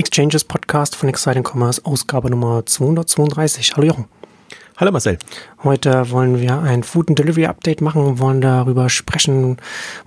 [0.00, 3.76] Exchanges Podcast von Exciting Commerce, Ausgabe Nummer 232.
[3.76, 4.06] Hallo Jochen.
[4.80, 5.18] Hallo Marcel.
[5.62, 9.58] Heute wollen wir ein Food and Delivery Update machen wollen darüber sprechen,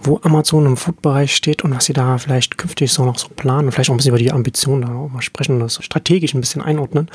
[0.01, 3.71] wo Amazon im Food-Bereich steht und was sie da vielleicht künftig so noch so planen
[3.71, 6.63] vielleicht auch ein bisschen über die Ambitionen da auch mal sprechen das strategisch ein bisschen
[6.63, 7.11] einordnen.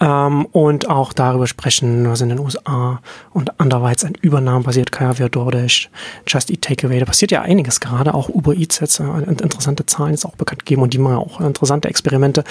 [0.00, 3.02] Ähm, und auch darüber sprechen, was in den USA
[3.34, 5.90] und anderweitig an Übernahmen passiert, Kaya DoorDash,
[6.26, 7.00] Just Eat Takeaway.
[7.00, 10.64] Da passiert ja einiges gerade, auch Uber Eats jetzt äh, interessante Zahlen jetzt auch bekannt
[10.64, 12.44] geben und die machen auch interessante Experimente.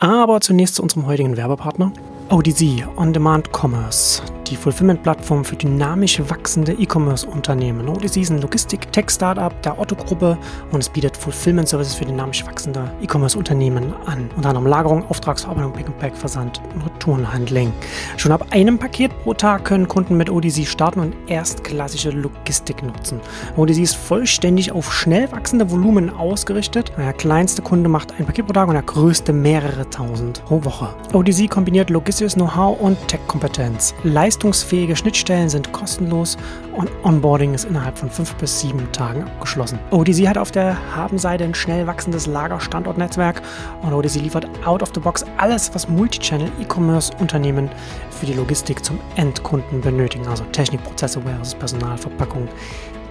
[0.00, 1.92] Aber zunächst zu unserem heutigen Werbepartner.
[2.30, 7.88] ODZ, On-Demand Commerce, die Fulfillment-Plattform für dynamisch wachsende E-Commerce-Unternehmen.
[7.88, 10.36] ODZ ist ein Logistik-Tech-Startup der Otto-Gruppe
[10.70, 14.30] und es bietet Fulfillment-Services für dynamisch wachsende E-Commerce-Unternehmen an.
[14.36, 17.72] Unter anderem Lagerung, Auftragsverarbeitung, Pick-and-Pack, Versand und Retourenhandling.
[18.16, 23.20] Schon ab einem Paket pro Tag können Kunden mit ODZ starten und erstklassische Logistik nutzen.
[23.56, 26.92] ODZ ist vollständig auf schnell wachsende Volumen ausgerichtet.
[26.98, 30.88] Der kleinste Kunde macht ein Paket pro Tag und der größte mehrere tausend pro Woche.
[31.12, 33.94] ODZ kombiniert Logistik logistisches Know-how und Tech-Kompetenz.
[34.40, 36.38] Leistungsfähige Schnittstellen sind kostenlos
[36.72, 39.78] und Onboarding ist innerhalb von fünf bis sieben Tagen abgeschlossen.
[39.90, 43.42] ODC hat auf der Habenseite ein schnell wachsendes Lagerstandortnetzwerk
[43.82, 47.68] und ODC liefert out of the box alles, was Multichannel E-Commerce-Unternehmen
[48.08, 52.48] für die Logistik zum Endkunden benötigen, also Technik, Prozesse, Warehouses, Personal, Verpackung,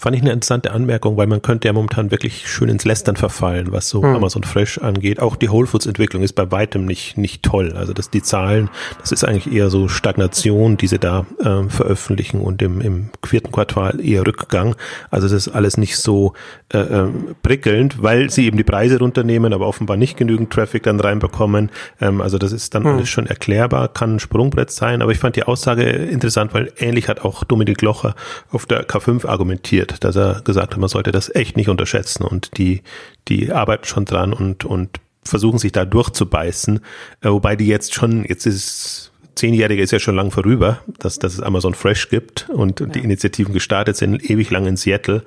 [0.00, 3.70] Fand ich eine interessante Anmerkung, weil man könnte ja momentan wirklich schön ins Lästern verfallen,
[3.70, 4.16] was so hm.
[4.16, 5.20] Amazon Fresh angeht.
[5.20, 7.74] Auch die Whole Foods Entwicklung ist bei weitem nicht, nicht toll.
[7.76, 12.40] Also dass die Zahlen, das ist eigentlich eher so Stagnation, die sie da äh, veröffentlichen
[12.40, 14.74] und im, im vierten Quartal eher Rückgang.
[15.10, 16.32] Also das ist alles nicht so
[16.72, 17.08] äh, äh,
[17.42, 21.70] prickelnd, weil sie eben die Preise runternehmen, aber offenbar nicht genügend Traffic dann reinbekommen.
[22.00, 22.94] Ähm, also das ist dann hm.
[22.94, 25.02] alles schon erklärbar, kann ein Sprungbrett sein.
[25.02, 28.14] Aber ich fand die Aussage interessant, weil ähnlich hat auch Dominik Locher
[28.50, 32.56] auf der K5 argumentiert dass er gesagt hat, man sollte das echt nicht unterschätzen und
[32.58, 32.82] die,
[33.28, 36.80] die arbeiten schon dran und, und versuchen sich da durchzubeißen,
[37.22, 41.32] äh, wobei die jetzt schon, jetzt ist Zehnjährige ist ja schon lang vorüber, dass, dass
[41.34, 42.86] es Amazon Fresh gibt und ja.
[42.86, 45.22] die Initiativen gestartet sind, ewig lang in Seattle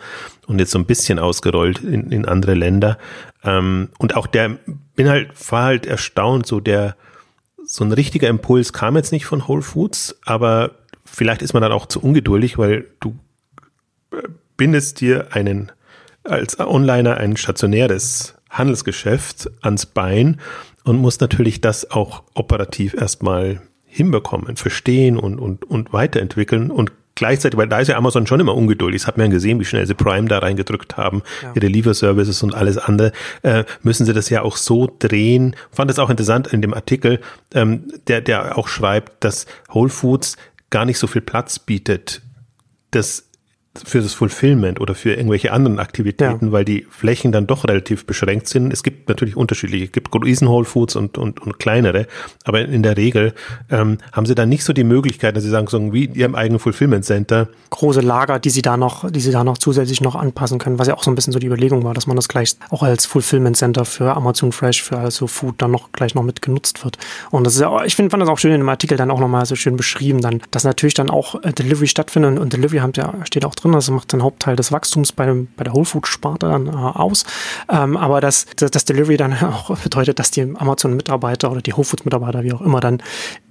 [0.46, 2.98] und jetzt so ein bisschen ausgerollt in, in andere Länder.
[3.44, 4.58] Ähm, und auch der,
[4.96, 6.96] bin halt, war halt erstaunt, so der,
[7.66, 10.72] so ein richtiger Impuls kam jetzt nicht von Whole Foods, aber
[11.06, 13.16] vielleicht ist man dann auch zu ungeduldig, weil du
[14.12, 14.18] äh,
[14.64, 15.74] bindest dir einen
[16.24, 20.40] als Onliner ein stationäres Handelsgeschäft ans Bein
[20.86, 27.58] und musst natürlich das auch operativ erstmal hinbekommen, verstehen und, und, und weiterentwickeln und gleichzeitig,
[27.58, 29.86] weil da ist ja Amazon schon immer ungeduldig, das hat man ja gesehen, wie schnell
[29.86, 31.52] sie Prime da reingedrückt haben, ja.
[31.56, 35.58] ihre Lieferservices und alles andere, äh, müssen sie das ja auch so drehen.
[35.72, 37.20] Fand es auch interessant in dem Artikel,
[37.54, 40.38] ähm, der, der auch schreibt, dass Whole Foods
[40.70, 42.22] gar nicht so viel Platz bietet,
[42.92, 43.26] das
[43.76, 46.52] für das Fulfillment oder für irgendwelche anderen Aktivitäten, ja.
[46.52, 48.72] weil die Flächen dann doch relativ beschränkt sind.
[48.72, 52.06] Es gibt natürlich unterschiedliche, es gibt riesen Whole Foods und, und, und kleinere,
[52.44, 53.34] aber in der Regel
[53.72, 56.60] ähm, haben sie dann nicht so die Möglichkeit, dass sie sagen, so wie ihrem eigenen
[56.60, 57.50] Fulfillment Center.
[57.72, 60.88] Große Lager, die sie da noch, die sie da noch zusätzlich noch anpassen können, was
[60.88, 63.08] ja auch so ein bisschen so die Überlegung war, dass man das gleich auch als
[63.08, 67.00] Fulfillment Center für Amazon Fresh, für also Food dann noch gleich noch mit genutzt wird.
[67.32, 69.20] Und das ist ja, ich finde, fand das auch schön in dem Artikel dann auch
[69.20, 72.80] nochmal so schön beschrieben, dann, dass natürlich dann auch äh, Delivery stattfindet und, und Delivery
[72.80, 75.86] haben ja, steht auch drin, das macht den Hauptteil des Wachstums bei, bei der Whole
[75.86, 77.26] Food Sparte dann äh, aus.
[77.70, 81.86] Ähm, aber das, das, das Delivery dann auch bedeutet, dass die Amazon-Mitarbeiter oder die Whole
[81.86, 83.02] Foods-Mitarbeiter, wie auch immer, dann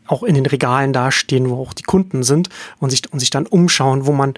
[0.06, 2.48] auch in den Regalen dastehen, wo auch die Kunden sind
[2.80, 4.34] und sich, und sich dann umschauen, wo man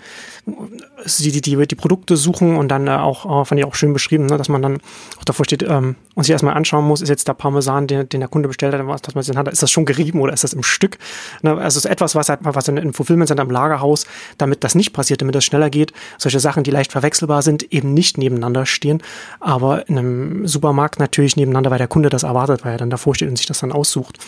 [0.46, 3.92] die, die, die, die Produkte suchen und dann äh, auch, äh, fand ich auch schön
[3.94, 4.78] beschrieben, ne, dass man dann
[5.18, 8.20] auch davor steht ähm, und sich erstmal anschauen muss, ist jetzt der Parmesan, den, den
[8.20, 10.52] der Kunde bestellt hat, was, was man hat, ist das schon gerieben oder ist das
[10.52, 10.98] im Stück?
[11.42, 14.06] Ne, also es ist etwas, was, halt, was in, in Fulfillment Center im Lagerhaus,
[14.36, 17.94] damit das nicht passiert, damit das schneller geht, solche Sachen, die leicht verwechselbar sind, eben
[17.94, 19.02] nicht nebeneinander stehen,
[19.40, 23.14] aber in einem Supermarkt natürlich nebeneinander, weil der Kunde das erwartet, weil er dann davor
[23.14, 24.18] steht und sich das dann aussucht.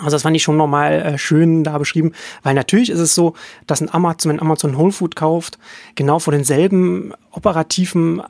[0.00, 2.12] Also das fand ich schon nochmal äh, schön da beschrieben,
[2.42, 3.34] weil natürlich ist es so,
[3.66, 5.58] dass ein Amazon, wenn Amazon Whole Food kauft,
[5.94, 8.22] genau vor denselben operativen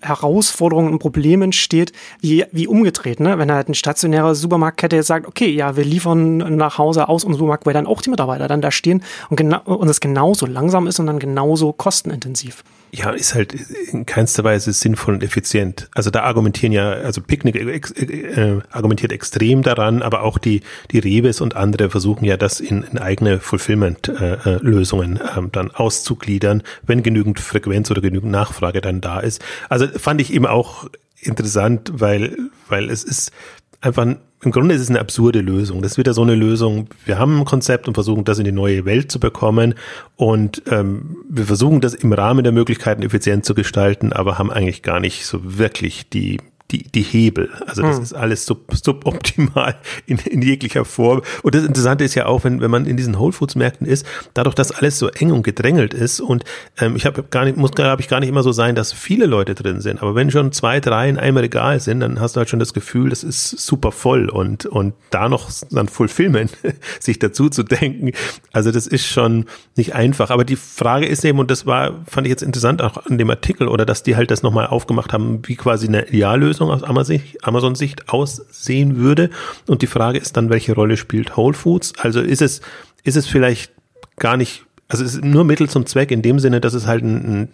[0.00, 3.20] Herausforderungen und Problemen steht, wie, wie umgedreht.
[3.20, 3.38] Ne?
[3.38, 7.40] Wenn halt eine stationäre Supermarktkette jetzt sagt, okay, ja, wir liefern nach Hause aus unserem
[7.40, 11.00] Supermarkt, weil dann auch die Mitarbeiter dann da stehen und, und es genauso langsam ist
[11.00, 12.62] und dann genauso kostenintensiv.
[12.92, 13.54] Ja, ist halt
[13.90, 15.90] in keinster Weise sinnvoll und effizient.
[15.94, 20.62] Also da argumentieren ja, also Picknick ex, äh, argumentiert extrem daran, aber auch die,
[20.92, 25.70] die Rebes und andere versuchen ja das in, in eigene Fulfillment-Lösungen äh, äh, ähm, dann
[25.72, 29.44] auszugliedern, wenn genügend Frequenz oder genügend Nachfrage dann da ist.
[29.68, 30.88] Also fand ich eben auch
[31.20, 32.36] interessant, weil,
[32.68, 33.32] weil es ist
[33.80, 34.06] einfach
[34.42, 35.82] im Grunde ist es eine absurde Lösung.
[35.82, 38.52] Das ist wieder so eine Lösung, wir haben ein Konzept und versuchen das in die
[38.52, 39.74] neue Welt zu bekommen
[40.16, 44.82] und ähm, wir versuchen das im Rahmen der Möglichkeiten effizient zu gestalten, aber haben eigentlich
[44.82, 46.38] gar nicht so wirklich die,
[46.70, 47.50] die, die Hebel.
[47.66, 48.02] Also das hm.
[48.02, 49.76] ist alles sub, suboptimal
[50.06, 51.22] in, in jeglicher Form.
[51.42, 54.06] Und das Interessante ist ja auch, wenn, wenn man in diesen Whole Foods Märkten ist,
[54.34, 56.44] dadurch, dass alles so eng und gedrängelt ist und
[56.78, 59.26] ähm, ich habe gar nicht, muss glaube ich gar nicht immer so sein, dass viele
[59.26, 60.02] Leute drin sind.
[60.02, 62.74] Aber wenn schon zwei, drei in einem Regal sind, dann hast du halt schon das
[62.74, 66.52] Gefühl, das ist super voll und, und da noch dann Fulfillment
[67.00, 68.12] sich dazu zu denken.
[68.52, 69.46] Also das ist schon
[69.76, 70.30] nicht einfach.
[70.30, 73.30] Aber die Frage ist eben, und das war, fand ich jetzt interessant auch an dem
[73.30, 76.82] Artikel, oder dass die halt das nochmal aufgemacht haben, wie quasi eine Ideallösung Lösung aus
[77.42, 79.30] Amazon-Sicht aussehen würde.
[79.66, 81.92] Und die Frage ist dann, welche Rolle spielt Whole Foods?
[81.98, 82.60] Also ist es,
[83.04, 83.72] ist es vielleicht
[84.16, 87.02] gar nicht also es ist nur Mittel zum Zweck in dem Sinne, dass es halt
[87.02, 87.48] ein,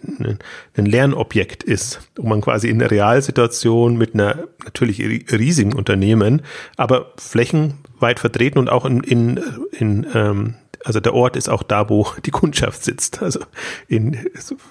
[0.77, 6.43] ein, Lernobjekt ist, wo man quasi in der Realsituation mit einer natürlich riesigen Unternehmen,
[6.77, 9.39] aber flächenweit vertreten und auch in, in,
[9.71, 10.53] in ähm,
[10.83, 13.21] also der Ort ist auch da, wo die Kundschaft sitzt.
[13.21, 13.39] Also
[13.87, 14.17] in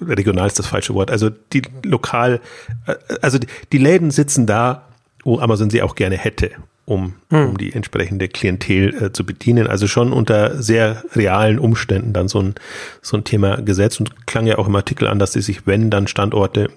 [0.00, 1.10] regional ist das falsche Wort.
[1.10, 2.40] Also die lokal,
[2.86, 3.38] äh, also
[3.72, 4.88] die, Läden sitzen da,
[5.24, 6.50] wo Amazon sie auch gerne hätte,
[6.84, 7.50] um, hm.
[7.50, 9.66] um die entsprechende Klientel äh, zu bedienen.
[9.66, 12.54] Also schon unter sehr realen Umständen dann so ein,
[13.00, 15.90] so ein Thema gesetzt und klang ja auch im Artikel an, dass sie sich, wenn
[15.90, 16.70] dann Standorte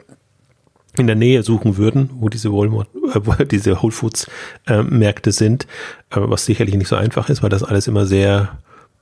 [0.98, 4.28] in der Nähe suchen würden, wo diese Walmart, äh, wo diese Whole Foods
[4.68, 5.68] äh, Märkte sind,
[6.10, 8.58] äh, was sicherlich nicht so einfach ist, weil das alles immer sehr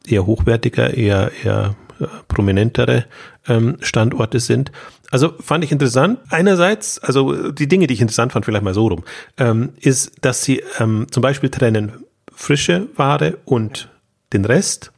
[0.07, 3.05] eher hochwertiger, eher, eher äh, prominentere
[3.47, 4.71] ähm, Standorte sind.
[5.11, 6.19] Also fand ich interessant.
[6.29, 9.03] Einerseits, also die Dinge, die ich interessant fand, vielleicht mal so rum,
[9.37, 12.03] ähm, ist, dass sie ähm, zum Beispiel trennen
[12.33, 13.89] frische Ware und
[14.33, 14.91] den Rest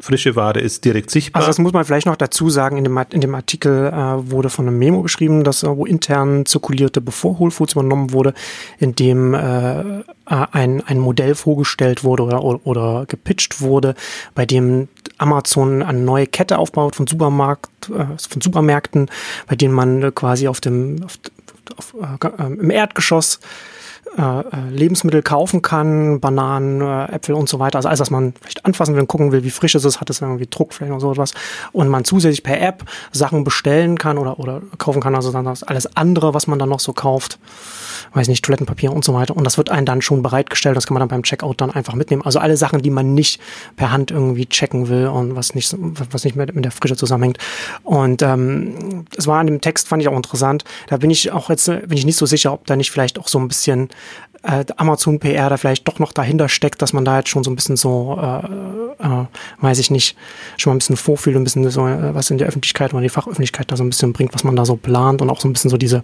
[0.00, 1.40] frische Ware ist direkt sichtbar.
[1.40, 4.48] Also das muss man vielleicht noch dazu sagen, in dem, in dem Artikel äh, wurde
[4.48, 8.32] von einem Memo geschrieben, das äh, wo intern zirkulierte, bevor Whole Foods übernommen wurde,
[8.78, 13.94] in dem äh, äh ein, ein Modell vorgestellt wurde oder, oder gepitcht wurde,
[14.34, 19.10] bei dem Amazon eine neue Kette aufbaut von Supermarkt, äh, von Supermärkten,
[19.46, 21.18] bei denen man quasi auf dem auf,
[21.76, 21.94] auf,
[22.38, 23.40] äh, im Erdgeschoss
[24.18, 27.78] äh, äh, Lebensmittel kaufen kann, Bananen, äh, Äpfel und so weiter.
[27.78, 30.10] Also alles, was man vielleicht anfassen will und gucken will, wie frisch es ist, hat
[30.10, 31.32] es irgendwie Druck vielleicht oder so etwas.
[31.72, 35.14] Und man zusätzlich per App Sachen bestellen kann oder, oder kaufen kann.
[35.14, 37.38] Also dann das alles andere, was man dann noch so kauft.
[38.12, 39.34] Weiß nicht, Toilettenpapier und so weiter.
[39.34, 40.76] Und das wird einem dann schon bereitgestellt.
[40.76, 42.22] Das kann man dann beim Checkout dann einfach mitnehmen.
[42.22, 43.40] Also alle Sachen, die man nicht
[43.76, 47.38] per Hand irgendwie checken will und was nicht, was nicht mit, mit der Frische zusammenhängt.
[47.82, 50.64] Und ähm, es war an dem Text, fand ich auch interessant.
[50.88, 53.28] Da bin ich auch jetzt, bin ich nicht so sicher, ob da nicht vielleicht auch
[53.28, 53.88] so ein bisschen
[54.42, 57.50] äh, Amazon PR da vielleicht doch noch dahinter steckt, dass man da jetzt schon so
[57.50, 59.26] ein bisschen so, äh, äh,
[59.60, 60.16] weiß ich nicht,
[60.56, 63.08] schon mal ein bisschen vorfühlt, ein bisschen so äh, was in der Öffentlichkeit oder die
[63.08, 65.52] Fachöffentlichkeit da so ein bisschen bringt, was man da so plant und auch so ein
[65.52, 66.02] bisschen so diese,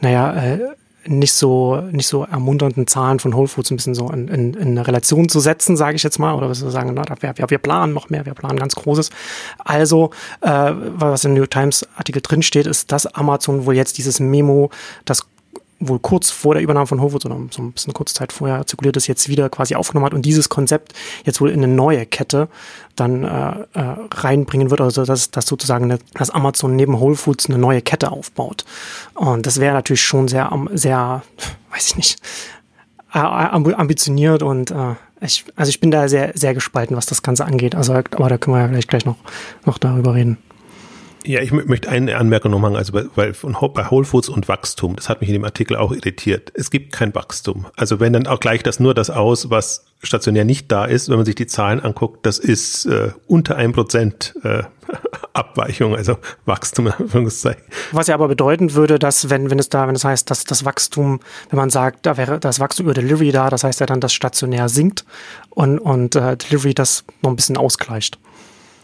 [0.00, 0.58] naja, äh,
[1.06, 4.68] nicht so nicht so ermunternden Zahlen von Whole Foods ein bisschen so in, in, in
[4.68, 7.50] eine Relation zu setzen, sage ich jetzt mal, oder was wir sagen, na, wir, wir,
[7.50, 9.10] wir planen noch mehr, wir planen ganz Großes.
[9.58, 13.98] Also, äh, was im New York Times Artikel drin steht, ist, dass Amazon wohl jetzt
[13.98, 14.70] dieses Memo,
[15.04, 15.26] das
[15.88, 18.96] wohl kurz vor der Übernahme von Hofwood oder so ein bisschen kurze Zeit vorher zirkuliert
[18.96, 20.92] ist, jetzt wieder quasi aufgenommen hat und dieses Konzept
[21.24, 22.48] jetzt wohl in eine neue Kette
[22.96, 27.48] dann äh, äh, reinbringen wird, also dass, dass sozusagen eine, dass Amazon neben Whole Foods
[27.48, 28.64] eine neue Kette aufbaut.
[29.14, 31.22] Und das wäre natürlich schon sehr, sehr,
[31.70, 32.18] weiß ich nicht,
[33.12, 37.44] äh, ambitioniert und äh, ich, also ich bin da sehr, sehr gespalten, was das Ganze
[37.44, 37.74] angeht.
[37.74, 39.16] Also, aber da können wir ja vielleicht gleich noch,
[39.64, 40.38] noch darüber reden.
[41.26, 44.46] Ja, ich möchte eine Anmerkung noch machen, also bei, weil von, bei Whole Foods und
[44.46, 46.52] Wachstum, das hat mich in dem Artikel auch irritiert.
[46.54, 47.66] Es gibt kein Wachstum.
[47.76, 51.16] Also wenn dann auch gleich das nur das aus, was stationär nicht da ist, wenn
[51.16, 54.64] man sich die Zahlen anguckt, das ist äh, unter ein Prozent äh,
[55.32, 56.92] Abweichung, also Wachstum.
[57.92, 60.66] Was ja aber bedeuten würde, dass wenn, wenn es da, wenn es heißt, dass das
[60.66, 64.00] Wachstum, wenn man sagt, da wäre das Wachstum über Delivery da, das heißt ja dann,
[64.00, 65.06] dass stationär sinkt
[65.48, 68.18] und, und äh, Delivery das noch ein bisschen ausgleicht.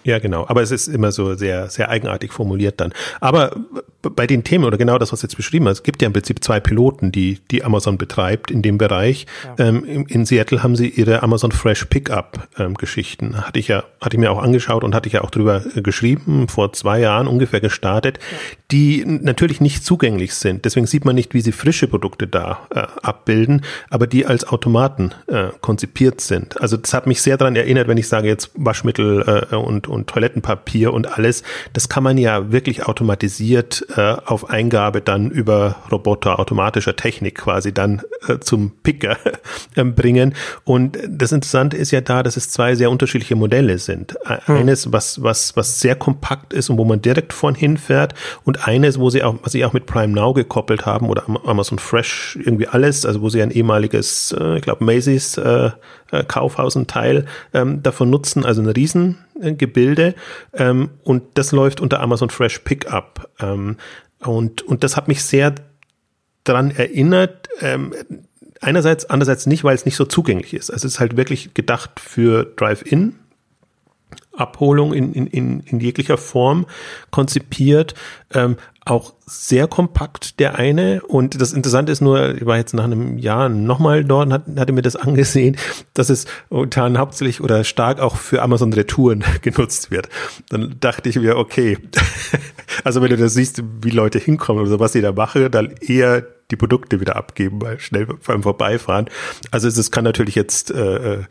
[0.05, 0.47] Ja, genau.
[0.49, 2.93] Aber es ist immer so sehr, sehr eigenartig formuliert dann.
[3.21, 3.55] Aber
[4.03, 6.43] bei den Themen oder genau das, was jetzt beschrieben hast, es gibt ja im Prinzip
[6.43, 9.27] zwei Piloten, die, die Amazon betreibt in dem Bereich.
[9.59, 9.67] Ja.
[9.67, 13.47] Ähm, in, in, Seattle haben sie ihre Amazon Fresh Pickup ähm, Geschichten.
[13.47, 15.83] Hatte ich ja, hatte ich mir auch angeschaut und hatte ich ja auch drüber äh,
[15.83, 18.39] geschrieben, vor zwei Jahren ungefähr gestartet, ja.
[18.71, 20.65] die natürlich nicht zugänglich sind.
[20.65, 25.13] Deswegen sieht man nicht, wie sie frische Produkte da äh, abbilden, aber die als Automaten
[25.27, 26.59] äh, konzipiert sind.
[26.61, 30.07] Also das hat mich sehr daran erinnert, wenn ich sage jetzt Waschmittel äh, und und
[30.07, 31.43] Toilettenpapier und alles,
[31.73, 37.73] das kann man ja wirklich automatisiert äh, auf Eingabe dann über Roboter, automatischer Technik quasi
[37.73, 39.17] dann äh, zum Picker
[39.77, 40.35] äh, bringen.
[40.65, 44.17] Und das Interessante ist ja da, dass es zwei sehr unterschiedliche Modelle sind.
[44.25, 44.57] Hm.
[44.57, 48.99] Eines, was, was, was sehr kompakt ist und wo man direkt vorn hinfährt und eines,
[48.99, 52.69] wo sie auch, was sie auch mit Prime Now gekoppelt haben oder Amazon Fresh irgendwie
[52.69, 55.71] alles, also wo sie ein ehemaliges, äh, ich glaube Macy's äh,
[56.11, 58.69] äh, Kaufhausenteil ähm, davon nutzen, also ein
[59.41, 60.15] Riesengebilde.
[60.53, 63.31] Ähm, und das läuft unter Amazon Fresh Pickup.
[63.41, 63.77] Ähm,
[64.21, 65.55] und, und das hat mich sehr
[66.45, 67.95] daran erinnert, ähm,
[68.61, 70.71] einerseits, andererseits nicht, weil es nicht so zugänglich ist.
[70.71, 73.15] Also es ist halt wirklich gedacht für Drive-In
[74.41, 76.67] Abholung in, in, in, in jeglicher Form
[77.11, 77.95] konzipiert.
[78.33, 81.03] Ähm, auch sehr kompakt, der eine.
[81.03, 84.43] Und das Interessante ist nur, ich war jetzt nach einem Jahr nochmal dort und hat,
[84.57, 85.57] hatte mir das angesehen,
[85.95, 90.09] dass es momentan hauptsächlich oder stark auch für Amazon Retouren genutzt wird.
[90.49, 91.79] Dann dachte ich mir, okay,
[92.85, 95.75] also wenn du das siehst, wie Leute hinkommen oder so, was sie da machen, dann
[95.81, 99.09] eher die Produkte wieder abgeben, weil schnell beim Vorbeifahren.
[99.51, 101.25] Also es kann natürlich jetzt äh, äh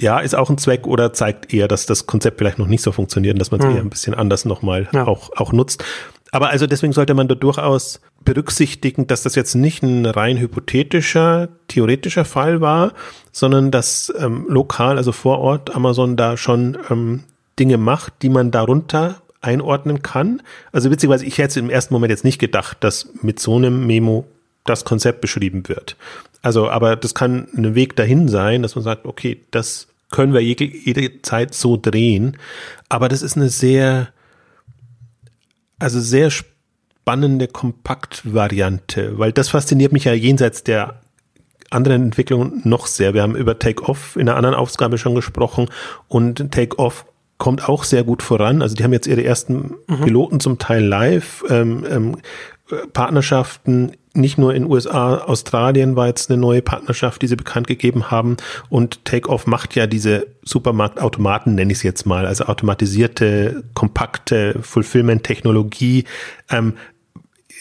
[0.00, 2.92] ja, ist auch ein Zweck oder zeigt eher, dass das Konzept vielleicht noch nicht so
[2.92, 3.74] funktioniert und dass man es hm.
[3.74, 5.06] eher ein bisschen anders nochmal ja.
[5.06, 5.84] auch, auch nutzt.
[6.30, 11.48] Aber also deswegen sollte man da durchaus berücksichtigen, dass das jetzt nicht ein rein hypothetischer,
[11.68, 12.92] theoretischer Fall war,
[13.32, 17.24] sondern dass ähm, lokal, also vor Ort, Amazon da schon ähm,
[17.58, 20.42] Dinge macht, die man darunter einordnen kann.
[20.70, 24.26] Also witzigerweise, ich hätte im ersten Moment jetzt nicht gedacht, dass mit so einem Memo
[24.64, 25.96] das Konzept beschrieben wird.
[26.42, 30.40] Also, aber das kann ein Weg dahin sein, dass man sagt, okay, das können wir
[30.40, 32.36] jede, jede Zeit so drehen.
[32.88, 34.08] Aber das ist eine sehr,
[35.78, 41.00] also sehr spannende Kompakt-Variante, weil das fasziniert mich ja jenseits der
[41.70, 43.12] anderen Entwicklungen noch sehr.
[43.12, 45.68] Wir haben über Take-Off in einer anderen Aufgabe schon gesprochen
[46.06, 47.04] und Take-Off
[47.36, 48.62] kommt auch sehr gut voran.
[48.62, 50.00] Also die haben jetzt ihre ersten mhm.
[50.02, 51.44] Piloten zum Teil live.
[51.48, 52.16] Ähm, ähm,
[52.92, 58.10] Partnerschaften nicht nur in USA, Australien war jetzt eine neue Partnerschaft, die sie bekannt gegeben
[58.10, 58.36] haben.
[58.68, 66.04] Und Takeoff macht ja diese Supermarktautomaten, nenne ich es jetzt mal, also automatisierte, kompakte Fulfillment-Technologie,
[66.50, 66.74] ähm,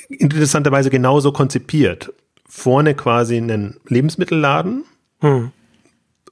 [0.09, 2.13] interessanterweise genauso konzipiert.
[2.47, 4.83] Vorne quasi einen Lebensmittelladen
[5.21, 5.51] hm.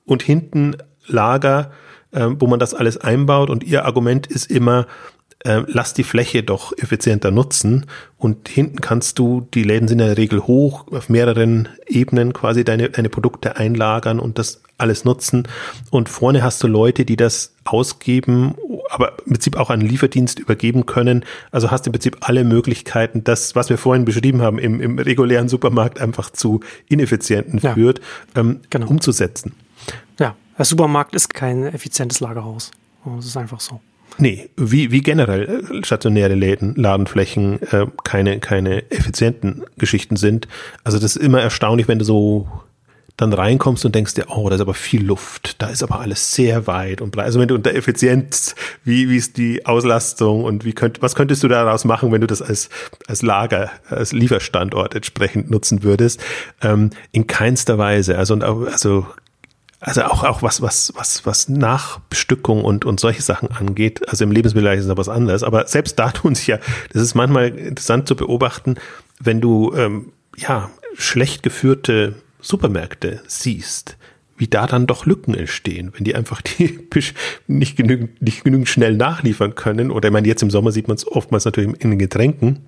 [0.05, 0.77] und hinten
[1.07, 1.71] Lager,
[2.11, 3.49] äh, wo man das alles einbaut.
[3.49, 4.87] Und ihr Argument ist immer,
[5.45, 7.85] äh, lass die Fläche doch effizienter nutzen
[8.17, 12.63] und hinten kannst du, die Läden sind in der Regel hoch, auf mehreren Ebenen quasi
[12.63, 15.47] deine, deine Produkte einlagern und das alles nutzen
[15.91, 18.55] und vorne hast du Leute, die das ausgeben,
[18.89, 21.23] aber im Prinzip auch an Lieferdienst übergeben können.
[21.51, 24.99] Also hast du im Prinzip alle Möglichkeiten, das, was wir vorhin beschrieben haben, im, im
[24.99, 26.59] regulären Supermarkt einfach zu
[26.89, 28.01] Ineffizienten ja, führt,
[28.35, 28.87] ähm, genau.
[28.87, 29.53] umzusetzen.
[30.19, 32.71] Ja, der Supermarkt ist kein effizientes Lagerhaus.
[33.05, 33.79] Das ist einfach so.
[34.17, 40.47] Nee, wie, wie generell äh, stationäre Läden, Ladenflächen äh, keine, keine effizienten Geschichten sind.
[40.83, 42.47] Also das ist immer erstaunlich, wenn du so
[43.17, 46.33] dann reinkommst und denkst dir, oh, da ist aber viel Luft, da ist aber alles
[46.33, 47.25] sehr weit und breit.
[47.25, 51.41] Also wenn du unter Effizienz, wie, wie ist die Auslastung und wie könnt, was könntest
[51.43, 52.69] du daraus machen, wenn du das als,
[53.07, 56.21] als Lager, als Lieferstandort entsprechend nutzen würdest?
[56.61, 58.17] Ähm, in keinster Weise.
[58.17, 59.07] Also, also
[59.79, 64.07] also auch, auch was, was, was, was Nachbestückung und, und solche Sachen angeht.
[64.09, 65.43] Also im Lebensmittelbereich ist da was anderes.
[65.43, 66.59] Aber selbst da tun sich ja,
[66.93, 68.75] das ist manchmal interessant zu beobachten,
[69.19, 73.97] wenn du, ähm, ja, schlecht geführte Supermärkte siehst,
[74.37, 76.79] wie da dann doch Lücken entstehen, wenn die einfach die
[77.47, 79.91] nicht genügend, nicht genügend schnell nachliefern können.
[79.91, 82.67] Oder ich meine, jetzt im Sommer sieht man es oftmals natürlich in den Getränken,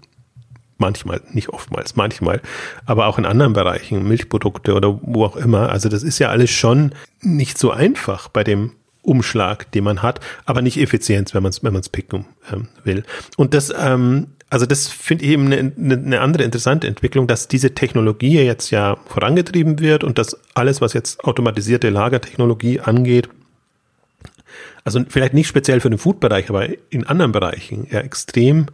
[0.77, 2.41] manchmal, nicht oftmals, manchmal,
[2.85, 5.69] aber auch in anderen Bereichen, Milchprodukte oder wo auch immer.
[5.69, 10.19] Also das ist ja alles schon nicht so einfach bei dem Umschlag, den man hat,
[10.45, 13.03] aber nicht effizient, wenn man es wenn man's picken ähm, will.
[13.37, 17.73] Und das ähm, also das finde ich eben eine, eine andere interessante Entwicklung, dass diese
[17.73, 23.29] Technologie jetzt ja vorangetrieben wird und dass alles, was jetzt automatisierte Lagertechnologie angeht,
[24.83, 28.67] also vielleicht nicht speziell für den Food-Bereich, aber in anderen Bereichen ja extrem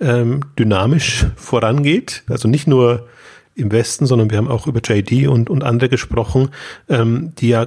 [0.00, 2.22] ähm, dynamisch vorangeht.
[2.28, 3.08] Also nicht nur
[3.54, 6.50] im Westen, sondern wir haben auch über JD und, und andere gesprochen,
[6.88, 7.66] ähm, die ja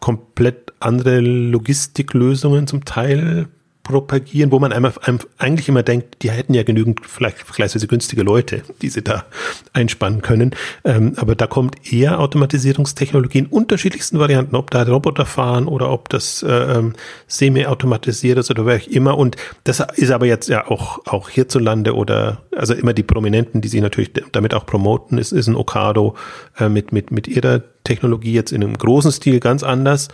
[0.00, 3.48] komplett andere Logistiklösungen zum Teil
[3.82, 4.92] propagieren, wo man einmal,
[5.38, 9.24] eigentlich immer denkt, die hätten ja genügend vielleicht vergleichsweise günstige Leute, die sie da
[9.72, 10.54] einspannen können.
[10.84, 16.08] Ähm, aber da kommt eher Automatisierungstechnologie in unterschiedlichsten Varianten, ob da Roboter fahren oder ob
[16.08, 16.94] das äh, ähm,
[17.26, 19.18] semi-automatisiert ist oder wer auch immer.
[19.18, 23.68] Und das ist aber jetzt ja auch, auch hierzulande oder also immer die Prominenten, die
[23.68, 26.14] sich natürlich damit auch promoten, ist, ist ein Okado
[26.58, 30.08] äh, mit, mit, mit ihrer Technologie jetzt in einem großen Stil ganz anders.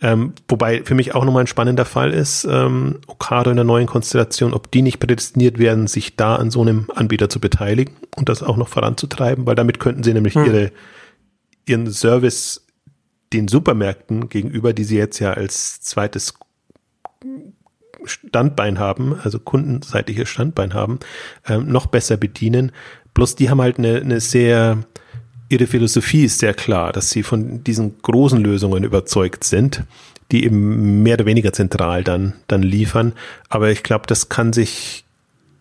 [0.00, 3.86] Ähm, wobei für mich auch nochmal ein spannender Fall ist, ähm, Okado in der neuen
[3.86, 8.28] Konstellation, ob die nicht prädestiniert werden, sich da an so einem Anbieter zu beteiligen und
[8.28, 10.46] das auch noch voranzutreiben, weil damit könnten sie nämlich hm.
[10.46, 10.72] ihre,
[11.66, 12.66] ihren Service
[13.32, 16.34] den Supermärkten gegenüber, die sie jetzt ja als zweites
[18.04, 20.98] Standbein haben, also kundenseitiges Standbein haben,
[21.46, 22.72] ähm, noch besser bedienen.
[23.14, 24.84] Bloß die haben halt eine, eine sehr
[25.54, 29.82] ihre Philosophie ist sehr klar, dass sie von diesen großen Lösungen überzeugt sind,
[30.30, 33.12] die eben mehr oder weniger zentral dann, dann liefern.
[33.48, 35.04] Aber ich glaube, das kann sich,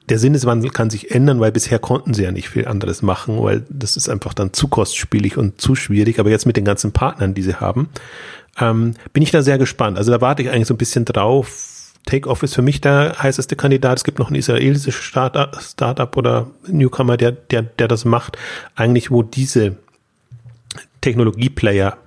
[0.10, 3.64] der Sinneswandel kann sich ändern, weil bisher konnten sie ja nicht viel anderes machen, weil
[3.70, 6.20] das ist einfach dann zu kostspielig und zu schwierig.
[6.20, 7.90] Aber jetzt mit den ganzen Partnern, die sie haben,
[8.60, 9.98] ähm, bin ich da sehr gespannt.
[9.98, 11.72] Also da warte ich eigentlich so ein bisschen drauf,
[12.06, 13.98] Takeoff ist für mich der heißeste Kandidat.
[13.98, 18.38] Es gibt noch ein israelisches Startup, oder Newcomer, der, der, der das macht.
[18.76, 19.78] Eigentlich, wo diese
[21.04, 21.98] Technologieplayer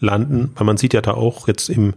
[0.00, 1.94] landen, weil man sieht ja da auch jetzt im,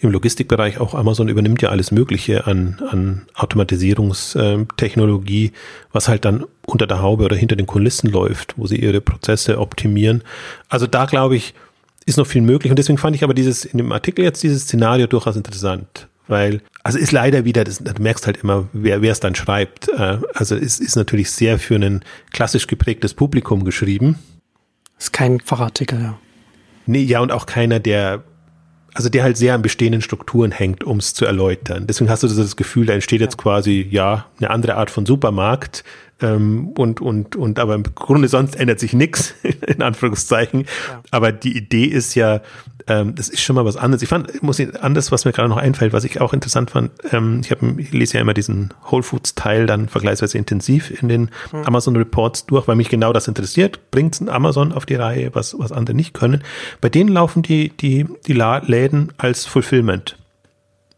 [0.00, 5.52] im Logistikbereich auch Amazon übernimmt ja alles Mögliche an, an Automatisierungstechnologie,
[5.92, 9.58] was halt dann unter der Haube oder hinter den Kulissen läuft, wo sie ihre Prozesse
[9.58, 10.22] optimieren.
[10.68, 11.54] Also da glaube ich,
[12.06, 12.70] ist noch viel möglich.
[12.70, 16.08] Und deswegen fand ich aber dieses, in dem Artikel jetzt dieses Szenario durchaus interessant.
[16.26, 19.88] Weil, also ist leider wieder, das, du merkst halt immer, wer wer es dann schreibt.
[19.88, 22.02] Äh, also es ist natürlich sehr für ein
[22.32, 24.16] klassisch geprägtes Publikum geschrieben.
[24.98, 26.18] Ist kein Fachartikel, ja.
[26.86, 28.24] Nee, ja, und auch keiner, der,
[28.94, 31.86] also der halt sehr an bestehenden Strukturen hängt, um es zu erläutern.
[31.86, 35.84] Deswegen hast du das Gefühl, da entsteht jetzt quasi, ja, eine andere Art von Supermarkt,
[36.20, 39.34] ähm, und, und, und aber im Grunde sonst ändert sich nichts,
[39.66, 40.62] in Anführungszeichen.
[40.62, 41.02] Ja.
[41.10, 42.40] Aber die Idee ist ja,
[42.88, 44.02] ähm, das ist schon mal was anderes.
[44.02, 46.90] Ich fand, muss ich, anders, was mir gerade noch einfällt, was ich auch interessant fand,
[47.12, 51.08] ähm, ich, hab, ich lese ja immer diesen Whole Foods Teil dann vergleichsweise intensiv in
[51.08, 51.64] den hm.
[51.64, 53.90] Amazon Reports durch, weil mich genau das interessiert.
[53.90, 56.42] Bringt ein Amazon auf die Reihe, was, was andere nicht können.
[56.80, 60.16] Bei denen laufen die, die, die Läden als Fulfillment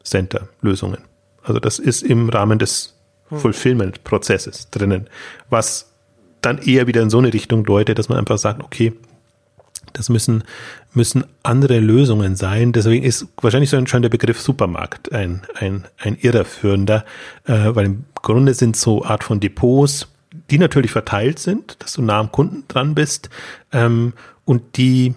[0.05, 0.99] Center Lösungen.
[1.43, 2.95] Also das ist im Rahmen des
[3.31, 5.09] Fulfillment-Prozesses drinnen,
[5.49, 5.93] was
[6.41, 8.93] dann eher wieder in so eine Richtung deutet, dass man einfach sagt, okay,
[9.93, 10.45] das müssen,
[10.93, 12.73] müssen andere Lösungen sein.
[12.73, 17.05] Deswegen ist wahrscheinlich so schon der Begriff Supermarkt ein, ein, ein irreführender,
[17.45, 20.09] äh, weil im Grunde sind so Art von Depots,
[20.51, 23.31] die natürlich verteilt sind, dass du nah am Kunden dran bist
[23.73, 24.13] ähm,
[24.45, 25.15] und die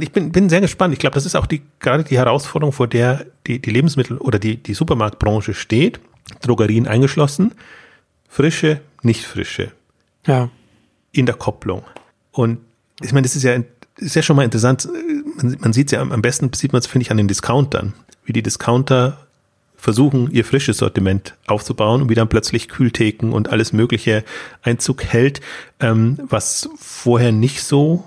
[0.00, 0.94] ich bin, bin sehr gespannt.
[0.94, 4.38] Ich glaube, das ist auch die, gerade die Herausforderung, vor der die, die Lebensmittel- oder
[4.38, 6.00] die, die Supermarktbranche steht.
[6.40, 7.52] Drogerien eingeschlossen.
[8.28, 9.72] Frische, nicht frische.
[10.26, 10.50] Ja.
[11.10, 11.82] In der Kopplung.
[12.30, 12.58] Und
[13.00, 13.58] ich meine, das ist ja,
[14.02, 14.88] ist ja schon mal interessant.
[15.36, 17.94] Man, man sieht ja am besten, sieht man es, finde ich, an den Discountern.
[18.24, 19.18] Wie die Discounter
[19.76, 24.22] versuchen, ihr frisches Sortiment aufzubauen und wie dann plötzlich Kühltheken und alles Mögliche
[24.62, 25.40] Einzug hält,
[25.80, 28.04] ähm, was vorher nicht so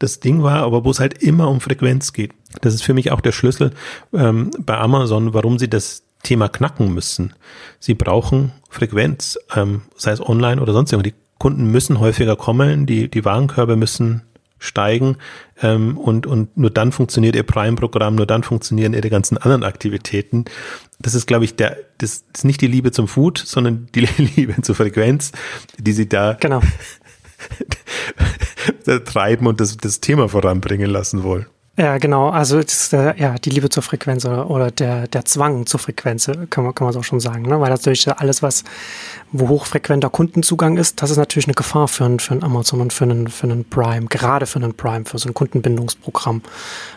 [0.00, 2.32] das Ding war, aber wo es halt immer um Frequenz geht.
[2.60, 3.70] Das ist für mich auch der Schlüssel
[4.12, 7.34] ähm, bei Amazon, warum sie das Thema knacken müssen.
[7.78, 11.12] Sie brauchen Frequenz, ähm, sei es online oder sonst irgendwas.
[11.12, 14.22] Die Kunden müssen häufiger kommen, die, die Warenkörbe müssen
[14.62, 15.16] steigen
[15.60, 20.44] ähm, und, und nur dann funktioniert ihr Prime-Programm, nur dann funktionieren ihre ganzen anderen Aktivitäten.
[21.00, 24.60] Das ist, glaube ich, der, das ist nicht die Liebe zum Food, sondern die Liebe
[24.62, 25.32] zur Frequenz,
[25.78, 26.62] die sie da genau.
[29.04, 31.46] treiben und das, das Thema voranbringen lassen wollen.
[31.78, 32.28] Ja, genau.
[32.28, 36.28] Also ist, äh, ja, die Liebe zur Frequenz oder, oder der, der Zwang zur Frequenz,
[36.28, 37.44] äh, kann man, kann man so auch schon sagen.
[37.44, 37.58] Ne?
[37.60, 38.64] Weil natürlich alles, was,
[39.30, 42.92] wo hochfrequenter Kundenzugang ist, das ist natürlich eine Gefahr für ein, für ein Amazon und
[42.92, 46.42] für einen, für einen Prime, gerade für einen Prime, für so ein Kundenbindungsprogramm,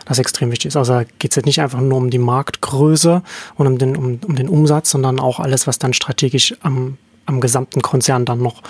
[0.04, 0.76] das extrem wichtig ist.
[0.76, 3.22] Also da geht es jetzt nicht einfach nur um die Marktgröße
[3.54, 7.40] und um den, um, um den Umsatz, sondern auch alles, was dann strategisch am, am
[7.40, 8.62] gesamten Konzern dann noch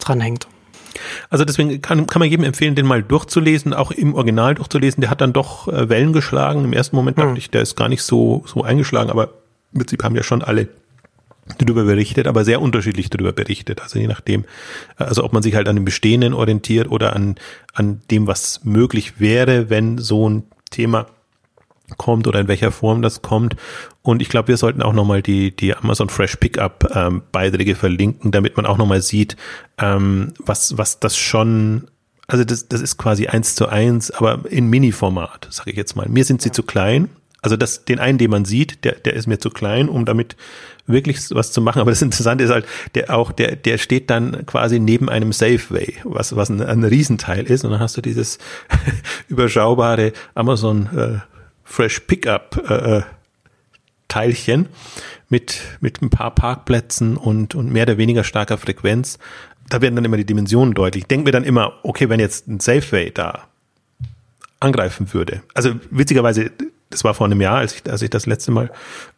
[0.00, 0.48] dranhängt.
[1.30, 5.00] Also deswegen kann, kann man jedem empfehlen, den mal durchzulesen, auch im Original durchzulesen.
[5.00, 6.64] Der hat dann doch äh, Wellen geschlagen.
[6.64, 7.36] Im ersten Moment dachte hm.
[7.36, 9.30] ich, der ist gar nicht so, so eingeschlagen, aber
[9.72, 10.68] im Prinzip haben ja schon alle
[11.58, 13.82] darüber berichtet, aber sehr unterschiedlich darüber berichtet.
[13.82, 14.44] Also je nachdem,
[14.96, 17.36] also ob man sich halt an dem Bestehenden orientiert oder an,
[17.74, 21.06] an dem, was möglich wäre, wenn so ein Thema
[21.96, 23.56] kommt oder in welcher Form das kommt.
[24.02, 28.30] Und ich glaube, wir sollten auch nochmal die, die Amazon Fresh Pickup ähm, Beiträge verlinken,
[28.30, 29.36] damit man auch nochmal sieht,
[29.78, 31.88] ähm, was, was das schon,
[32.26, 36.08] also das, das ist quasi eins zu eins, aber in Mini-Format, sage ich jetzt mal.
[36.08, 36.54] Mir sind sie ja.
[36.54, 37.08] zu klein.
[37.42, 40.34] Also das, den einen, den man sieht, der, der ist mir zu klein, um damit
[40.86, 41.80] wirklich was zu machen.
[41.80, 45.94] Aber das Interessante ist halt, der auch, der, der steht dann quasi neben einem Safeway,
[46.04, 47.64] was, was ein, ein Riesenteil ist.
[47.64, 48.38] Und dann hast du dieses
[49.28, 51.33] überschaubare Amazon äh,
[51.64, 53.02] Fresh Pickup äh, äh,
[54.08, 54.68] Teilchen
[55.28, 59.18] mit, mit ein paar Parkplätzen und, und mehr oder weniger starker Frequenz.
[59.68, 61.06] Da werden dann immer die Dimensionen deutlich.
[61.06, 63.48] Denken wir dann immer, okay, wenn jetzt ein Safeway da
[64.60, 65.42] angreifen würde.
[65.54, 66.50] Also witzigerweise,
[66.90, 68.70] das war vor einem Jahr, als ich, als ich das letzte Mal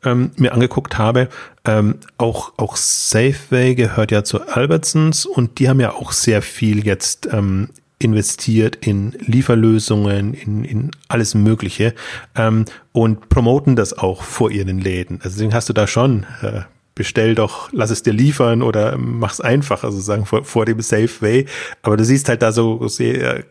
[0.04, 1.28] ähm, mir angeguckt habe,
[1.64, 6.86] ähm, auch, auch Safeway gehört ja zu Albertsons und die haben ja auch sehr viel
[6.86, 11.94] jetzt ähm, investiert in Lieferlösungen, in, in alles Mögliche
[12.34, 15.16] ähm, und promoten das auch vor ihren Läden.
[15.22, 16.62] Also deswegen hast du da schon äh,
[16.94, 21.10] bestell doch, lass es dir liefern oder mach's einfach, also sagen vor, vor dem Safe
[21.20, 21.46] Way.
[21.82, 23.44] Aber du siehst halt da so sehr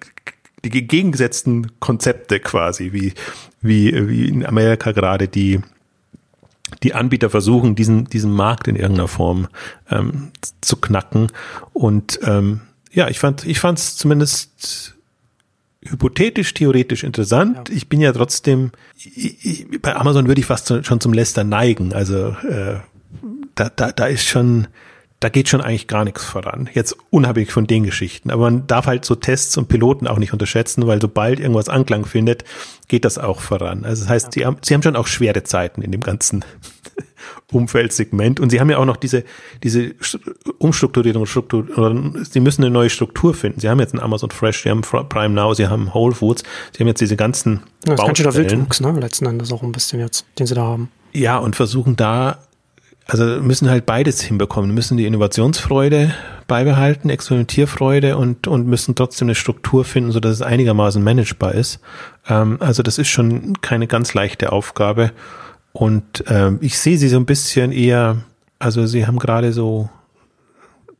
[0.63, 3.13] die gegengesetzten Konzepte quasi, wie,
[3.61, 5.61] wie, wie in Amerika gerade die
[6.81, 9.47] die Anbieter versuchen, diesen, diesen Markt in irgendeiner Form
[9.89, 10.31] ähm,
[10.61, 11.31] zu knacken.
[11.73, 12.61] Und ähm,
[12.95, 14.95] ja, ich fand, ich fand es zumindest
[15.83, 17.69] hypothetisch, theoretisch interessant.
[17.69, 17.75] Ja.
[17.75, 21.93] Ich bin ja trotzdem, ich, ich, bei Amazon würde ich fast schon zum Läster neigen.
[21.93, 22.79] Also äh,
[23.53, 24.67] da, da, da ist schon,
[25.25, 26.69] da geht schon eigentlich gar nichts voran.
[26.75, 28.29] Jetzt unabhängig von den Geschichten.
[28.29, 32.05] Aber man darf halt so Tests und Piloten auch nicht unterschätzen, weil sobald irgendwas Anklang
[32.05, 32.43] findet,
[32.89, 33.85] geht das auch voran.
[33.85, 36.45] Also das heißt, sie, haben, sie haben schon auch schwere Zeiten in dem ganzen
[37.51, 38.39] Umfeldsegment.
[38.39, 39.23] Und sie haben ja auch noch diese,
[39.63, 39.95] diese
[40.59, 41.65] Umstrukturierung, Struktur,
[42.21, 43.59] sie müssen eine neue Struktur finden.
[43.59, 46.83] Sie haben jetzt ein Amazon Fresh, sie haben Prime Now, sie haben Whole Foods, sie
[46.83, 49.63] haben jetzt diese ganzen ja, Das ist ganz schön der Wildwuchs, ne, letzten Endes auch
[49.63, 50.91] ein bisschen jetzt, den sie da haben.
[51.13, 52.37] Ja, und versuchen da,
[53.07, 56.13] also müssen halt beides hinbekommen, müssen die Innovationsfreude
[56.47, 61.79] beibehalten, Experimentierfreude und, und müssen trotzdem eine Struktur finden, so dass es einigermaßen managebar ist.
[62.27, 65.11] Ähm, also das ist schon keine ganz leichte Aufgabe.
[65.71, 68.17] Und ähm, ich sehe sie so ein bisschen eher,
[68.59, 69.89] also sie haben gerade so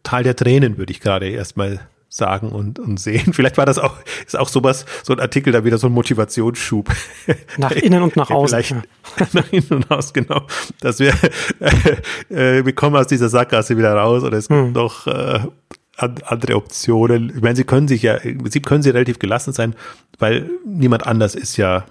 [0.04, 1.80] Tal der Tränen, würde ich gerade erstmal
[2.16, 3.34] sagen und, und sehen.
[3.34, 6.90] Vielleicht war das auch, ist auch sowas, so ein Artikel da wieder so ein Motivationsschub.
[7.58, 8.60] Nach innen und nach außen.
[8.60, 9.28] Vielleicht ja.
[9.42, 10.42] nach innen und außen, genau.
[10.80, 11.14] Dass wir,
[12.30, 14.72] äh, wir kommen aus dieser Sackgasse wieder raus oder es gibt hm.
[14.72, 15.40] noch äh,
[15.98, 17.34] andere Optionen.
[17.36, 19.76] Ich meine, sie können sich ja, sie können sie relativ gelassen sein,
[20.20, 21.86] weil niemand anders ist ja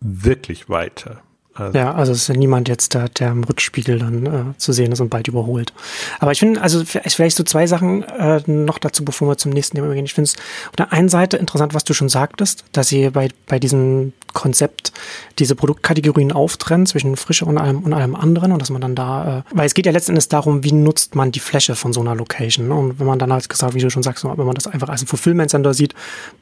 [0.00, 1.22] wirklich weiter.
[1.54, 1.78] Also.
[1.78, 4.90] Ja, also es ist ja niemand jetzt, der, der im Rückspiegel dann äh, zu sehen
[4.90, 5.74] ist und bald überholt.
[6.18, 9.76] Aber ich finde, also vielleicht so zwei Sachen äh, noch dazu, bevor wir zum nächsten
[9.76, 10.06] Thema gehen.
[10.06, 10.36] Ich finde es
[10.68, 14.92] auf der einen Seite interessant, was du schon sagtest, dass sie bei, bei diesem Konzept
[15.38, 19.38] diese Produktkategorien auftrennen zwischen Frische und allem, und allem anderen und dass man dann da,
[19.38, 22.14] äh, weil es geht ja letztendlich darum, wie nutzt man die Fläche von so einer
[22.14, 22.68] Location.
[22.68, 22.74] Ne?
[22.74, 25.02] Und wenn man dann halt gesagt, wie du schon sagst, wenn man das einfach als
[25.02, 25.94] ein Fulfillment Center sieht,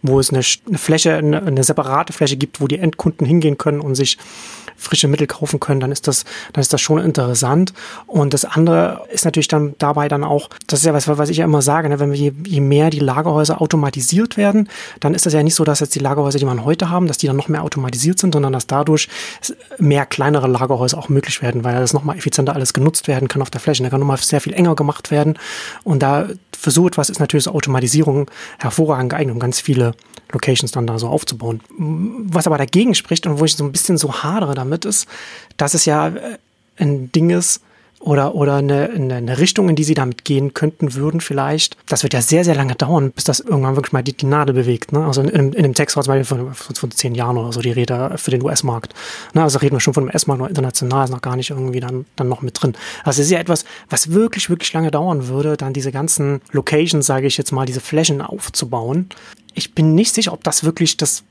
[0.03, 3.81] wo es eine, eine Fläche, eine, eine separate Fläche gibt, wo die Endkunden hingehen können
[3.81, 4.19] und sich
[4.77, 7.73] frische Mittel kaufen können, dann ist das, dann ist das schon interessant.
[8.07, 11.39] Und das andere ist natürlich dann dabei dann auch, das ist ja was, was ich
[11.39, 14.69] ja immer sage, ne, wenn wir je, je mehr die Lagerhäuser automatisiert werden,
[15.01, 17.19] dann ist das ja nicht so, dass jetzt die Lagerhäuser, die man heute haben, dass
[17.19, 19.09] die dann noch mehr automatisiert sind, sondern dass dadurch
[19.79, 23.51] mehr kleinere Lagerhäuser auch möglich werden, weil das nochmal effizienter alles genutzt werden kann auf
[23.51, 23.83] der Fläche.
[23.83, 25.39] Da kann nochmal sehr viel enger gemacht werden.
[25.85, 26.29] Und da
[26.61, 29.95] für so etwas ist natürlich so Automatisierung hervorragend geeignet, um ganz viele
[30.31, 31.63] Locations dann da so aufzubauen.
[31.79, 35.09] Was aber dagegen spricht und wo ich so ein bisschen so hadere damit ist,
[35.57, 36.39] dass es ja äh,
[36.77, 37.63] ein Ding ist,
[38.01, 41.77] oder, oder eine, eine Richtung, in die sie damit gehen könnten, würden vielleicht.
[41.87, 44.55] Das wird ja sehr, sehr lange dauern, bis das irgendwann wirklich mal die, die Nadel
[44.55, 44.93] bewegt.
[44.93, 45.05] Ne?
[45.05, 47.61] Also in, in, in dem Text war zum Beispiel von, von, zehn Jahren oder so
[47.61, 48.95] die Rede für den US-Markt.
[49.35, 49.43] Ne?
[49.43, 52.29] Also reden wir schon von dem US-Markt, international ist noch gar nicht irgendwie dann, dann
[52.29, 52.75] noch mit drin.
[53.05, 57.05] Also es ist ja etwas, was wirklich, wirklich lange dauern würde, dann diese ganzen Locations,
[57.05, 59.11] sage ich jetzt mal, diese Flächen aufzubauen.
[59.53, 61.23] Ich bin nicht sicher, ob das wirklich das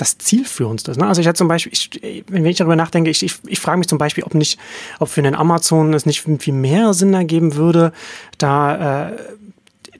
[0.00, 0.98] das Ziel für uns ist.
[0.98, 1.06] Ne?
[1.06, 3.88] Also ich hatte zum Beispiel, ich, wenn ich darüber nachdenke, ich, ich, ich frage mich
[3.88, 4.58] zum Beispiel, ob nicht,
[4.98, 7.92] ob für den Amazon es nicht viel mehr Sinn ergeben würde,
[8.38, 9.16] da äh,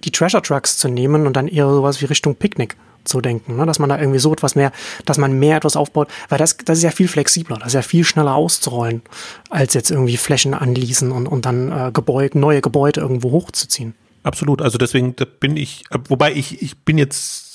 [0.04, 3.66] die Treasure Trucks zu nehmen und dann eher sowas wie Richtung Picknick zu denken, ne?
[3.66, 4.72] dass man da irgendwie so etwas mehr,
[5.04, 7.82] dass man mehr etwas aufbaut, weil das, das ist ja viel flexibler, das ist ja
[7.82, 9.02] viel schneller auszurollen,
[9.48, 13.94] als jetzt irgendwie Flächen anließen und, und dann äh, Gebäude, neue Gebäude irgendwo hochzuziehen.
[14.22, 17.49] Absolut, also deswegen da bin ich, wobei ich, ich bin jetzt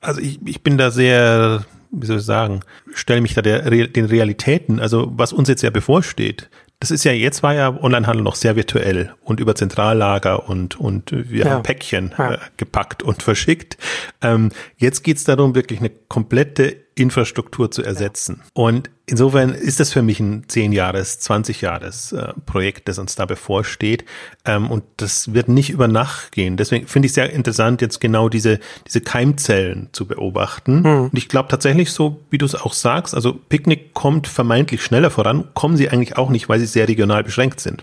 [0.00, 2.60] also ich, ich bin da sehr, wie soll ich sagen,
[2.94, 6.48] stelle mich da der, den Realitäten, also was uns jetzt ja bevorsteht,
[6.80, 11.12] das ist ja, jetzt war ja Onlinehandel noch sehr virtuell und über Zentrallager und, und
[11.12, 11.50] wir ja.
[11.50, 12.34] haben Päckchen ja.
[12.34, 13.76] äh, gepackt und verschickt.
[14.22, 18.42] Ähm, jetzt geht's darum, wirklich eine komplette Infrastruktur zu ersetzen.
[18.42, 18.50] Ja.
[18.62, 23.16] Und insofern ist das für mich ein 10 Jahres, 20 Jahres äh, Projekt, das uns
[23.16, 24.04] da bevorsteht.
[24.44, 26.56] Ähm, und das wird nicht über Nacht gehen.
[26.56, 30.80] Deswegen finde ich sehr interessant, jetzt genau diese, diese Keimzellen zu beobachten.
[30.80, 31.02] Mhm.
[31.04, 35.10] Und ich glaube tatsächlich so, wie du es auch sagst, also Picknick kommt vermeintlich schneller
[35.10, 37.82] voran, kommen sie eigentlich auch nicht, weil sie sehr regional beschränkt sind.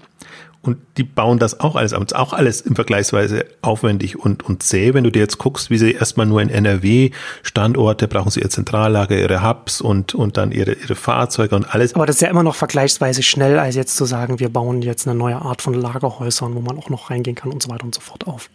[0.67, 2.03] Und die bauen das auch alles ab.
[2.13, 4.93] Auch alles im Vergleichsweise aufwendig und, und zäh.
[4.93, 8.49] Wenn du dir jetzt guckst, wie sie erstmal nur in NRW Standorte brauchen sie ihr
[8.49, 11.95] Zentrallager, ihre Hubs und, und dann ihre, ihre Fahrzeuge und alles.
[11.95, 15.07] Aber das ist ja immer noch vergleichsweise schnell, als jetzt zu sagen, wir bauen jetzt
[15.07, 17.95] eine neue Art von Lagerhäusern, wo man auch noch reingehen kann und so weiter und
[17.95, 18.49] so fort auf.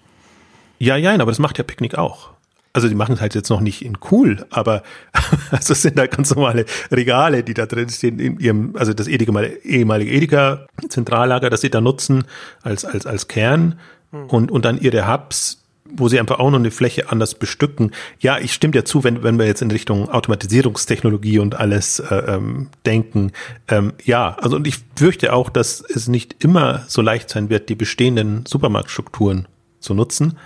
[0.78, 2.31] Ja, ja, aber das macht ja Picknick auch.
[2.74, 4.82] Also die machen es halt jetzt noch nicht in cool, aber
[5.50, 9.08] also es sind halt ganz normale Regale, die da drin stehen in ihrem, also das
[9.08, 12.24] ehemalige Edeka Zentrallager, das sie da nutzen
[12.62, 13.78] als als als Kern
[14.10, 14.24] mhm.
[14.26, 17.92] und und dann ihre Hubs, wo sie einfach auch noch eine Fläche anders bestücken.
[18.20, 22.14] Ja, ich stimme dir zu, wenn, wenn wir jetzt in Richtung Automatisierungstechnologie und alles äh,
[22.14, 23.32] ähm, denken.
[23.68, 27.68] Ähm, ja, also und ich fürchte auch, dass es nicht immer so leicht sein wird,
[27.68, 29.46] die bestehenden Supermarktstrukturen
[29.80, 30.38] zu nutzen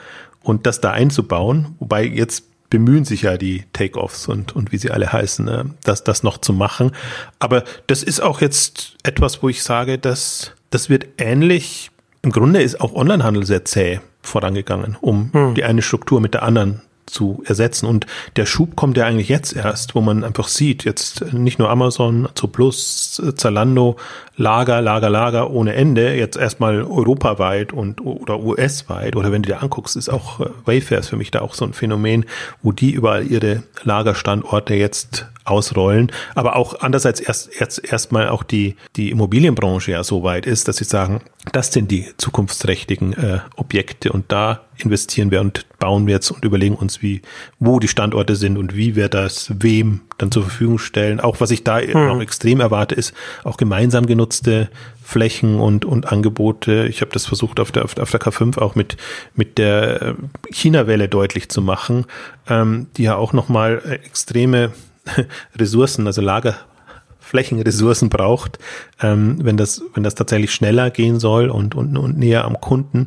[0.47, 4.91] und das da einzubauen, wobei jetzt bemühen sich ja die Takeoffs und, und wie sie
[4.91, 6.93] alle heißen, ne, das, das noch zu machen.
[7.39, 11.91] Aber das ist auch jetzt etwas, wo ich sage, dass das wird ähnlich,
[12.23, 15.55] im Grunde ist auch Onlinehandel sehr zäh vorangegangen, um hm.
[15.55, 17.87] die eine Struktur mit der anderen zu ersetzen.
[17.87, 21.71] Und der Schub kommt ja eigentlich jetzt erst, wo man einfach sieht, jetzt nicht nur
[21.71, 23.97] Amazon, Zooplus, Zalando,
[24.37, 29.17] Lager, Lager, Lager ohne Ende, jetzt erstmal europaweit und oder US-weit.
[29.17, 31.65] Oder wenn du dir anguckst, ist auch äh, Wayfair ist für mich da auch so
[31.65, 32.27] ein Phänomen,
[32.63, 36.13] wo die überall ihre Lagerstandorte jetzt ausrollen.
[36.35, 40.77] Aber auch andererseits erst, erst erstmal auch die, die Immobilienbranche ja so weit ist, dass
[40.77, 46.15] sie sagen, das sind die zukunftsträchtigen äh, Objekte und da investieren wir und bauen wir
[46.15, 47.23] jetzt und überlegen uns, wie,
[47.59, 51.21] wo die Standorte sind und wie wir das wem dann zur Verfügung stellen.
[51.21, 52.07] Auch was ich da hm.
[52.07, 54.69] noch extrem erwarte, ist auch gemeinsam genutzte
[55.03, 56.87] Flächen und, und Angebote.
[56.89, 58.97] Ich habe das versucht auf der, auf der K5 auch mit,
[59.35, 60.17] mit der
[60.51, 62.07] China-Welle deutlich zu machen,
[62.49, 64.73] ähm, die ja auch nochmal extreme
[65.57, 68.59] Ressourcen, also Lagerflächenressourcen braucht,
[69.01, 73.07] ähm, wenn das, wenn das tatsächlich schneller gehen soll und, und, und näher am Kunden.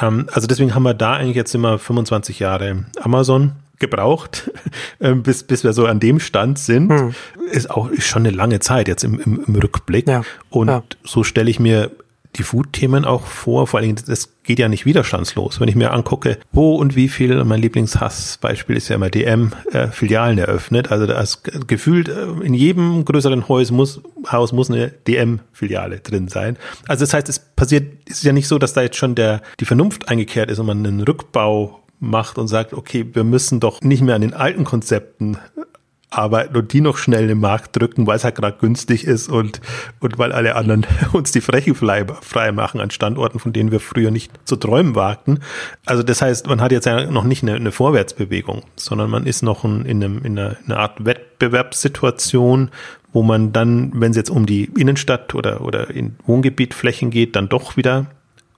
[0.00, 4.50] Ähm, also deswegen haben wir da eigentlich jetzt immer 25 Jahre Amazon gebraucht,
[5.00, 6.90] ähm, bis, bis wir so an dem Stand sind.
[6.90, 7.14] Hm.
[7.50, 10.08] Ist auch ist schon eine lange Zeit jetzt im, im, im Rückblick.
[10.08, 10.22] Ja.
[10.50, 10.82] Und ja.
[11.04, 11.90] so stelle ich mir
[12.36, 13.66] die Food-Themen auch vor.
[13.66, 15.60] Vor allen Dingen, das geht ja nicht widerstandslos.
[15.60, 19.88] Wenn ich mir angucke, wo und wie viel, mein Lieblingshassbeispiel ist ja immer DM, äh,
[19.88, 20.90] Filialen eröffnet.
[20.90, 26.28] Also da ist gefühlt äh, in jedem größeren Haus muss, Haus muss eine DM-Filiale drin
[26.28, 26.56] sein.
[26.86, 29.42] Also das heißt, es passiert, es ist ja nicht so, dass da jetzt schon der,
[29.60, 33.80] die Vernunft eingekehrt ist und man einen Rückbau macht und sagt, okay, wir müssen doch
[33.80, 35.38] nicht mehr an den alten Konzepten
[36.10, 39.28] arbeiten und die noch schnell in den Markt drücken, weil es halt gerade günstig ist
[39.28, 39.60] und,
[40.00, 44.10] und weil alle anderen uns die Fläche frei, machen an Standorten, von denen wir früher
[44.10, 45.40] nicht zu träumen wagten.
[45.84, 49.42] Also das heißt, man hat jetzt ja noch nicht eine, eine Vorwärtsbewegung, sondern man ist
[49.42, 52.70] noch in, einem, in, einer, in einer Art Wettbewerbssituation,
[53.12, 57.48] wo man dann, wenn es jetzt um die Innenstadt oder, oder in Wohngebietflächen geht, dann
[57.48, 58.06] doch wieder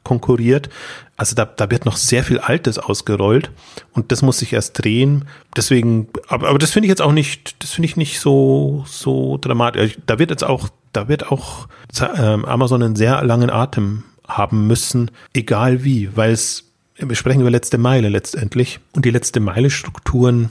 [0.04, 0.68] konkurriert.
[1.16, 3.50] Also da, da wird noch sehr viel Altes ausgerollt
[3.92, 5.26] und das muss sich erst drehen.
[5.56, 9.36] Deswegen, aber, aber das finde ich jetzt auch nicht, das finde ich nicht so, so
[9.38, 9.98] dramatisch.
[10.06, 11.68] Da wird jetzt auch, da wird auch
[12.16, 16.64] ähm, Amazon einen sehr langen Atem haben müssen, egal wie, weil es,
[16.96, 20.50] wir sprechen über letzte Meile letztendlich und die letzte Meile Strukturen,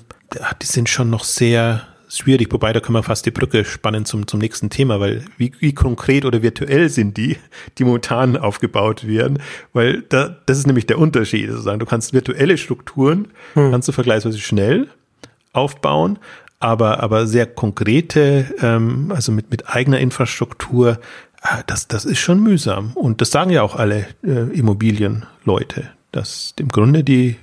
[0.62, 4.28] die sind schon noch sehr, schwierig, wobei da können wir fast die Brücke spannen zum,
[4.28, 7.38] zum nächsten Thema, weil wie, wie konkret oder virtuell sind die,
[7.78, 9.40] die momentan aufgebaut werden,
[9.74, 11.80] weil da, das ist nämlich der Unterschied, sozusagen.
[11.80, 13.72] Du kannst virtuelle Strukturen, hm.
[13.72, 14.88] kannst du vergleichsweise schnell
[15.54, 16.20] aufbauen,
[16.60, 21.00] aber, aber sehr konkrete, ähm, also mit, mit eigener Infrastruktur,
[21.44, 22.94] äh, das, das ist schon mühsam.
[22.94, 27.38] Und das sagen ja auch alle äh, Immobilienleute, dass im Grunde die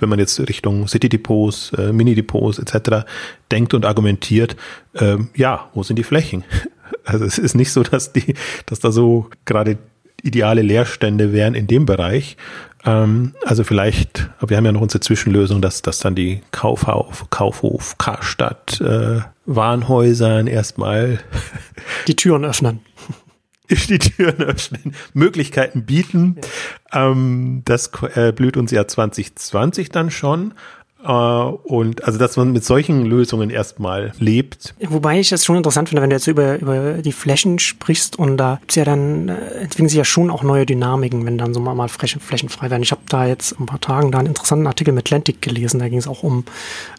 [0.00, 3.06] wenn man jetzt Richtung City-Depots, äh, Mini-Depots etc.
[3.50, 4.56] denkt und argumentiert,
[4.94, 6.44] äh, ja, wo sind die Flächen?
[7.04, 8.34] Also es ist nicht so, dass die,
[8.66, 9.78] dass da so gerade
[10.22, 12.36] ideale Leerstände wären in dem Bereich.
[12.84, 17.96] Ähm, also vielleicht, wir haben ja noch unsere Zwischenlösung, dass, dass dann die Kaufhof, Kaufhof,
[17.98, 21.20] Karstadt, äh, Warenhäusern erstmal
[22.06, 22.80] die Türen öffnen
[23.88, 26.36] die Türen öffnen, Möglichkeiten bieten.
[26.92, 27.10] Ja.
[27.10, 30.54] Ähm, das äh, blüht uns ja 2020 dann schon.
[31.02, 34.74] Äh, und also, dass man mit solchen Lösungen erstmal lebt.
[34.80, 38.36] Wobei ich es schon interessant finde, wenn du jetzt über, über die Flächen sprichst und
[38.36, 41.60] da gibt's ja dann, äh, entwickeln sich ja schon auch neue Dynamiken, wenn dann so
[41.60, 42.82] mal, mal Flächen, Flächen frei werden.
[42.82, 45.88] Ich habe da jetzt ein paar Tagen da einen interessanten Artikel mit Atlantic gelesen, da
[45.88, 46.44] ging es auch um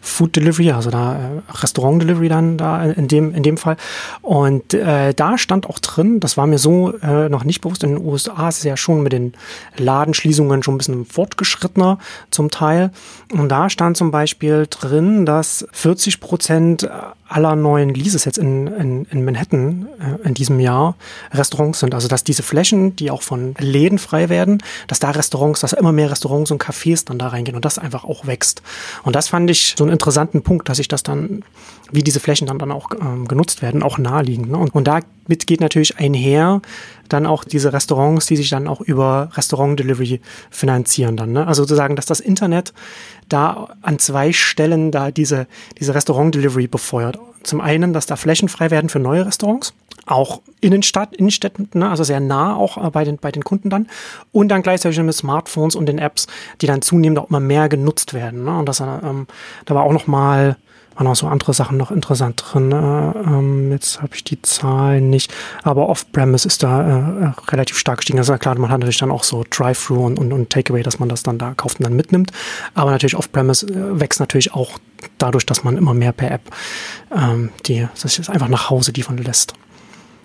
[0.02, 3.76] Food Delivery, also da äh, Restaurant Delivery dann da in dem, in dem Fall.
[4.20, 7.90] Und äh, da stand auch drin, das war mir so äh, noch nicht bewusst, in
[7.96, 9.34] den USA ist es ja schon mit den
[9.76, 11.98] Ladenschließungen schon ein bisschen fortgeschrittener
[12.30, 12.90] zum Teil.
[13.32, 16.88] Und da stand zum Beispiel drin, dass 40 Prozent
[17.32, 20.96] aller neuen Leases jetzt in, in, in Manhattan äh, in diesem Jahr
[21.32, 21.94] Restaurants sind.
[21.94, 25.92] Also dass diese Flächen, die auch von Läden frei werden, dass da Restaurants, dass immer
[25.92, 28.62] mehr Restaurants und Cafés dann da reingehen und das einfach auch wächst.
[29.02, 31.44] Und das fand ich so einen interessanten Punkt, dass ich das dann,
[31.90, 34.50] wie diese Flächen dann, dann auch ähm, genutzt werden, auch naheliegend.
[34.50, 34.58] Ne?
[34.58, 36.60] Und, und damit geht natürlich einher
[37.12, 40.20] dann auch diese Restaurants, die sich dann auch über Restaurant-Delivery
[40.50, 41.32] finanzieren dann.
[41.32, 41.46] Ne?
[41.46, 42.72] Also sozusagen, dass das Internet
[43.28, 45.46] da an zwei Stellen da diese,
[45.78, 47.18] diese Restaurant-Delivery befeuert.
[47.42, 49.74] Zum einen, dass da Flächen frei werden für neue Restaurants,
[50.06, 53.88] auch Innenstadt, Innenstädten, ne, also sehr nah auch äh, bei den, bei den Kunden dann.
[54.32, 56.26] Und dann gleichzeitig mit Smartphones und den Apps,
[56.60, 58.44] die dann zunehmend auch immer mehr genutzt werden.
[58.44, 58.58] Ne?
[58.58, 59.26] Und das, ähm,
[59.64, 60.56] da war auch noch mal
[60.96, 62.72] waren auch so andere Sachen noch interessant drin.
[62.72, 67.78] Äh, ähm, jetzt habe ich die Zahlen nicht, aber Off-Premise ist da äh, äh relativ
[67.78, 68.18] stark gestiegen.
[68.18, 71.08] Also klar, man hat natürlich dann auch so Drive-Thru und, und, und Takeaway, dass man
[71.08, 72.32] das dann da kauft und dann mitnimmt.
[72.74, 74.78] Aber natürlich Off-Premise äh, wächst natürlich auch
[75.18, 76.42] dadurch, dass man immer mehr per App
[77.14, 79.54] ähm, die das ist einfach nach Hause liefern lässt.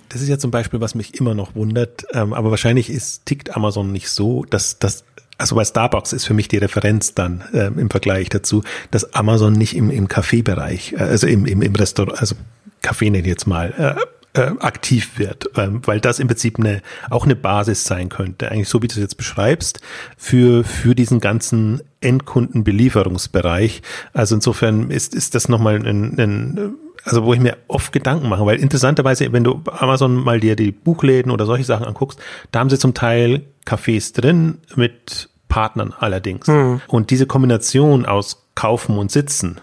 [0.10, 3.56] Das ist ja zum Beispiel, was mich immer noch wundert, ähm, aber wahrscheinlich ist, tickt
[3.56, 5.04] Amazon nicht so, dass, dass
[5.38, 9.54] also bei Starbucks ist für mich die Referenz dann äh, im Vergleich dazu, dass Amazon
[9.54, 12.36] nicht im, im Kaffeebereich, äh, also im, im, im Restaurant, also
[12.82, 16.82] Kaffee nenne ich jetzt mal, äh, äh, aktiv wird, ähm, weil das im Prinzip eine,
[17.10, 19.82] auch eine Basis sein könnte, eigentlich so wie du es jetzt beschreibst,
[20.16, 23.82] für, für diesen ganzen Endkundenbelieferungsbereich.
[24.14, 26.76] Also insofern ist, ist das nochmal ein, ein
[27.08, 30.72] also wo ich mir oft Gedanken mache, weil interessanterweise, wenn du Amazon mal dir die
[30.72, 32.20] Buchläden oder solche Sachen anguckst,
[32.52, 36.48] da haben sie zum Teil Cafés drin mit Partnern allerdings.
[36.48, 36.82] Mhm.
[36.88, 39.62] Und diese Kombination aus Kaufen und Sitzen,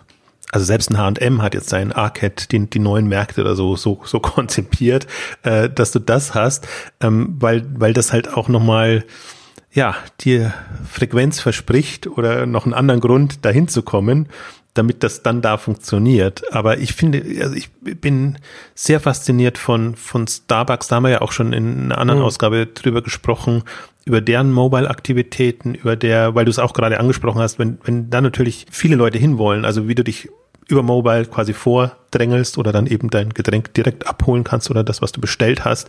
[0.52, 4.00] also selbst ein H&M hat jetzt sein Arcade, die, die neuen Märkte oder so, so,
[4.04, 5.07] so konzipiert,
[5.42, 6.66] äh, dass du das hast,
[7.00, 9.04] ähm, weil, weil das halt auch nochmal,
[9.72, 10.54] ja, dir
[10.88, 14.28] Frequenz verspricht oder noch einen anderen Grund, dahin zu kommen,
[14.74, 16.42] damit das dann da funktioniert.
[16.52, 18.38] Aber ich finde, also ich bin
[18.74, 20.88] sehr fasziniert von, von Starbucks.
[20.88, 22.26] Da haben wir ja auch schon in einer anderen mhm.
[22.26, 23.62] Ausgabe drüber gesprochen,
[24.04, 28.20] über deren Mobile-Aktivitäten, über der, weil du es auch gerade angesprochen hast, wenn, wenn da
[28.20, 30.28] natürlich viele Leute hinwollen, also wie du dich
[30.68, 35.12] über Mobile quasi vordrängelst oder dann eben dein Getränk direkt abholen kannst oder das, was
[35.12, 35.88] du bestellt hast.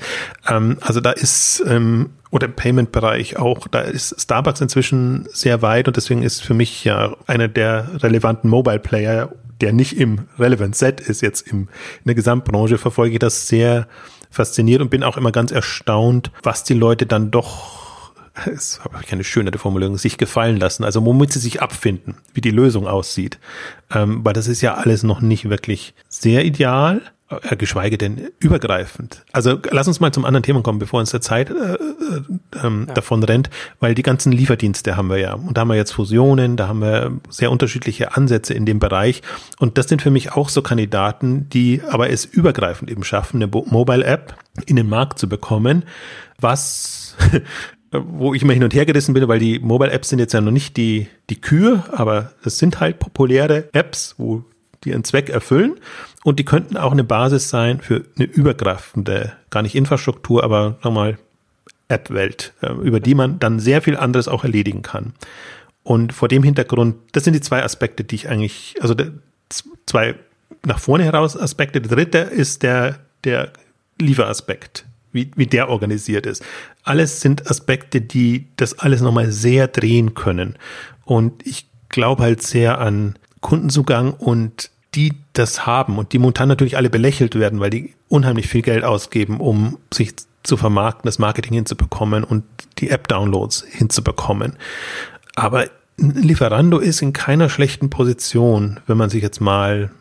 [0.50, 5.88] Ähm, also da ist, ähm, oder im Payment-Bereich auch, da ist Starbucks inzwischen sehr weit
[5.88, 9.30] und deswegen ist für mich ja einer der relevanten Mobile-Player,
[9.62, 13.88] der nicht im Relevant Set ist, jetzt im, in der Gesamtbranche, verfolge ich das sehr
[14.30, 17.85] fasziniert und bin auch immer ganz erstaunt, was die Leute dann doch
[18.46, 22.42] es habe ich keine schönere Formulierung, sich gefallen lassen, also womit sie sich abfinden, wie
[22.42, 23.40] die Lösung aussieht.
[23.94, 29.26] Ähm, weil das ist ja alles noch nicht wirklich sehr ideal, äh, geschweige denn übergreifend.
[29.32, 31.78] Also lass uns mal zum anderen Thema kommen, bevor uns der Zeit äh, äh,
[32.64, 32.94] ähm, ja.
[32.94, 35.34] davon rennt, weil die ganzen Lieferdienste haben wir ja.
[35.34, 39.24] Und da haben wir jetzt Fusionen, da haben wir sehr unterschiedliche Ansätze in dem Bereich.
[39.58, 43.48] Und das sind für mich auch so Kandidaten, die aber es übergreifend eben schaffen, eine
[43.48, 44.36] Mobile-App
[44.68, 45.84] in den Markt zu bekommen,
[46.40, 47.16] was
[47.92, 50.52] wo ich immer hin und her gerissen bin, weil die Mobile-Apps sind jetzt ja noch
[50.52, 54.44] nicht die, die Kühe, aber es sind halt populäre Apps, wo
[54.84, 55.76] die ihren Zweck erfüllen
[56.24, 61.18] und die könnten auch eine Basis sein für eine übergreifende, gar nicht Infrastruktur, aber nochmal
[61.88, 65.14] App-Welt, äh, über die man dann sehr viel anderes auch erledigen kann.
[65.84, 68.96] Und vor dem Hintergrund, das sind die zwei Aspekte, die ich eigentlich, also
[69.86, 70.16] zwei
[70.66, 71.80] nach vorne heraus Aspekte.
[71.80, 73.54] Der dritte ist der, der
[74.00, 76.44] Lieferaspekt wie, wie der organisiert ist.
[76.84, 80.58] Alles sind Aspekte, die das alles nochmal sehr drehen können.
[81.06, 86.78] Und ich glaube halt sehr an Kundenzugang und die das haben und die momentan natürlich
[86.78, 91.54] alle belächelt werden, weil die unheimlich viel Geld ausgeben, um sich zu vermarkten, das Marketing
[91.54, 92.44] hinzubekommen und
[92.78, 94.58] die App-Downloads hinzubekommen.
[95.36, 95.66] Aber
[95.98, 99.92] Lieferando ist in keiner schlechten Position, wenn man sich jetzt mal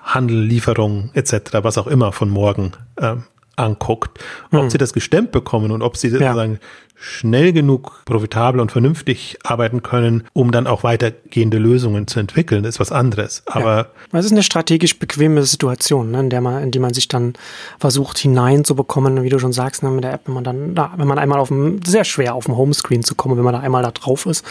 [0.00, 3.24] Handel, Lieferung etc., was auch immer von morgen ähm,
[3.56, 4.18] anguckt,
[4.50, 4.70] ob hm.
[4.70, 6.18] sie das gestemmt bekommen und ob sie ja.
[6.18, 6.58] sozusagen
[7.02, 12.78] schnell genug profitabel und vernünftig arbeiten können, um dann auch weitergehende Lösungen zu entwickeln, ist
[12.78, 13.42] was anderes.
[13.46, 14.18] Aber ja.
[14.18, 17.32] es ist eine strategisch bequeme Situation, ne, in der man, in die man sich dann
[17.80, 21.08] versucht hineinzubekommen, wie du schon sagst, ne, mit der App, wenn man dann, da, wenn
[21.08, 23.82] man einmal auf dem, sehr schwer auf dem Homescreen zu kommen, wenn man da einmal
[23.82, 24.46] da drauf ist,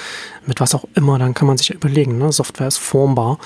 [0.45, 3.39] mit was auch immer, dann kann man sich überlegen, ne, Software ist formbar.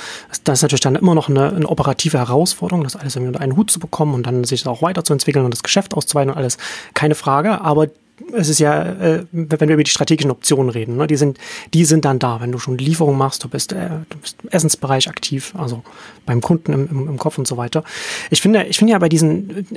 [0.45, 3.55] Das ist natürlich dann immer noch eine, eine operative Herausforderung, das alles irgendwie unter einen
[3.55, 6.57] Hut zu bekommen und dann sich auch weiterzuentwickeln und das Geschäft auszuweiten und alles,
[6.93, 7.87] keine Frage, aber
[8.33, 11.37] es ist ja, äh, wenn wir über die strategischen Optionen reden, ne, die sind,
[11.73, 14.49] die sind dann da, wenn du schon Lieferung machst, du bist, äh, du bist im
[14.49, 15.83] Essensbereich aktiv, also
[16.25, 17.83] beim Kunden im, im, im Kopf und so weiter.
[18.29, 19.67] Ich finde, ich finde ja bei diesen,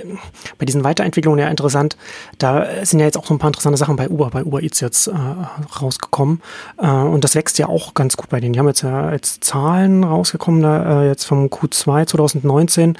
[0.58, 1.96] bei diesen Weiterentwicklungen ja interessant,
[2.38, 4.80] da sind ja jetzt auch so ein paar interessante Sachen bei Uber, bei Uber Eats
[4.80, 5.12] jetzt äh,
[5.80, 6.40] rausgekommen.
[6.78, 8.52] Äh, und das wächst ja auch ganz gut bei denen.
[8.52, 12.96] Die haben jetzt ja jetzt Zahlen rausgekommen, da, äh, jetzt vom Q2 2019.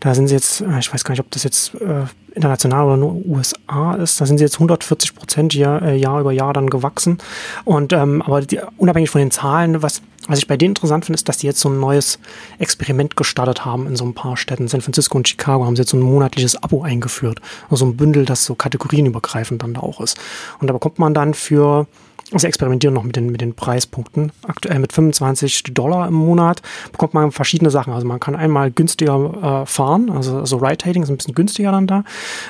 [0.00, 2.96] Da sind sie jetzt, äh, ich weiß gar nicht, ob das jetzt äh, international oder
[2.96, 6.70] nur USA ist, da sind sie jetzt 140 Prozent Jahr, äh, Jahr über Jahr dann
[6.70, 7.18] gewachsen.
[7.64, 11.16] Und ähm, aber die, unabhängig von den Zahlen, was, was ich bei denen interessant finde,
[11.16, 12.18] ist, dass die jetzt so ein neues
[12.58, 14.68] Experiment gestartet haben in so ein paar Städten.
[14.68, 17.40] San Francisco und Chicago haben sie jetzt so ein monatliches Abo eingeführt.
[17.68, 20.18] Also ein Bündel, das so kategorienübergreifend dann da auch ist.
[20.60, 21.86] Und da bekommt man dann für
[22.32, 24.30] Sie experimentieren noch mit den, mit den Preispunkten.
[24.46, 26.62] Aktuell mit 25 Dollar im Monat
[26.92, 27.92] bekommt man verschiedene Sachen.
[27.92, 31.88] Also man kann einmal günstiger äh, fahren, also, also Ride-Hailing ist ein bisschen günstiger dann
[31.88, 32.04] da.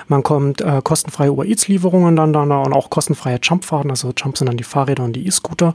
[0.06, 3.90] Man kommt äh, kostenfreie Uber Eats-Lieferungen dann da und auch kostenfreie Jumpfahrten.
[3.90, 5.74] Also Jump sind dann die Fahrräder und die E-Scooter.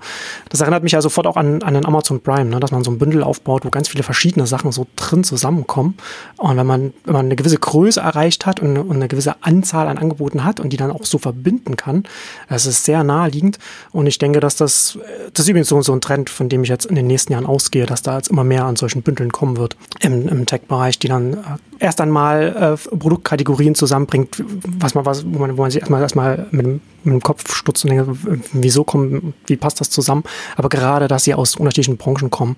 [0.49, 2.59] Das erinnert mich ja sofort auch an, an den Amazon Prime, ne?
[2.59, 5.97] dass man so ein Bündel aufbaut, wo ganz viele verschiedene Sachen so drin zusammenkommen.
[6.37, 9.87] Und wenn man, wenn man eine gewisse Größe erreicht hat und, und eine gewisse Anzahl
[9.87, 12.03] an Angeboten hat und die dann auch so verbinden kann,
[12.49, 13.57] das ist sehr naheliegend.
[13.95, 14.99] Und ich denke, dass das,
[15.31, 17.45] das ist übrigens so, so ein Trend, von dem ich jetzt in den nächsten Jahren
[17.45, 21.07] ausgehe, dass da jetzt immer mehr an solchen Bündeln kommen wird im, im Tech-Bereich, die
[21.07, 21.37] dann äh,
[21.79, 24.43] erst einmal äh, Produktkategorien zusammenbringt,
[24.79, 27.55] was man, was, wo man, wo man sich erstmal, erstmal mit, dem, mit dem Kopf
[27.55, 28.05] stutzt und denkt,
[28.51, 30.25] wieso kommen, wie passt das zusammen?
[30.57, 32.57] Aber gerade, dass sie aus unterschiedlichen Branchen kommen,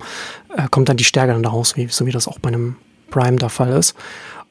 [0.55, 2.77] äh, kommt dann die Stärke dann daraus, wie, so wie das auch bei einem
[3.11, 3.93] Prime der Fall ist.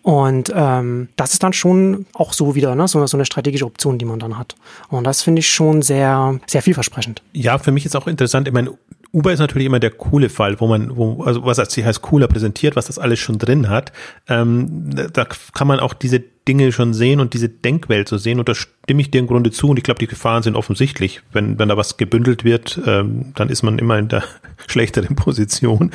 [0.06, 3.98] Und ähm, das ist dann schon auch so wieder ne, so, so eine strategische Option,
[3.98, 4.54] die man dann hat.
[4.88, 7.22] Und das finde ich schon sehr, sehr vielversprechend.
[7.32, 8.70] Ja, für mich ist auch interessant, ich meine,
[9.16, 12.28] Uber ist natürlich immer der coole Fall, wo man, wo, also was als heißt cooler
[12.28, 13.90] präsentiert, was das alles schon drin hat.
[14.28, 18.46] Ähm, da kann man auch diese Dinge schon sehen und diese Denkwelt so sehen und
[18.46, 21.22] da stimme ich dir im Grunde zu und ich glaube, die Gefahren sind offensichtlich.
[21.32, 24.22] Wenn, wenn da was gebündelt wird, ähm, dann ist man immer in der
[24.66, 25.92] schlechteren Position.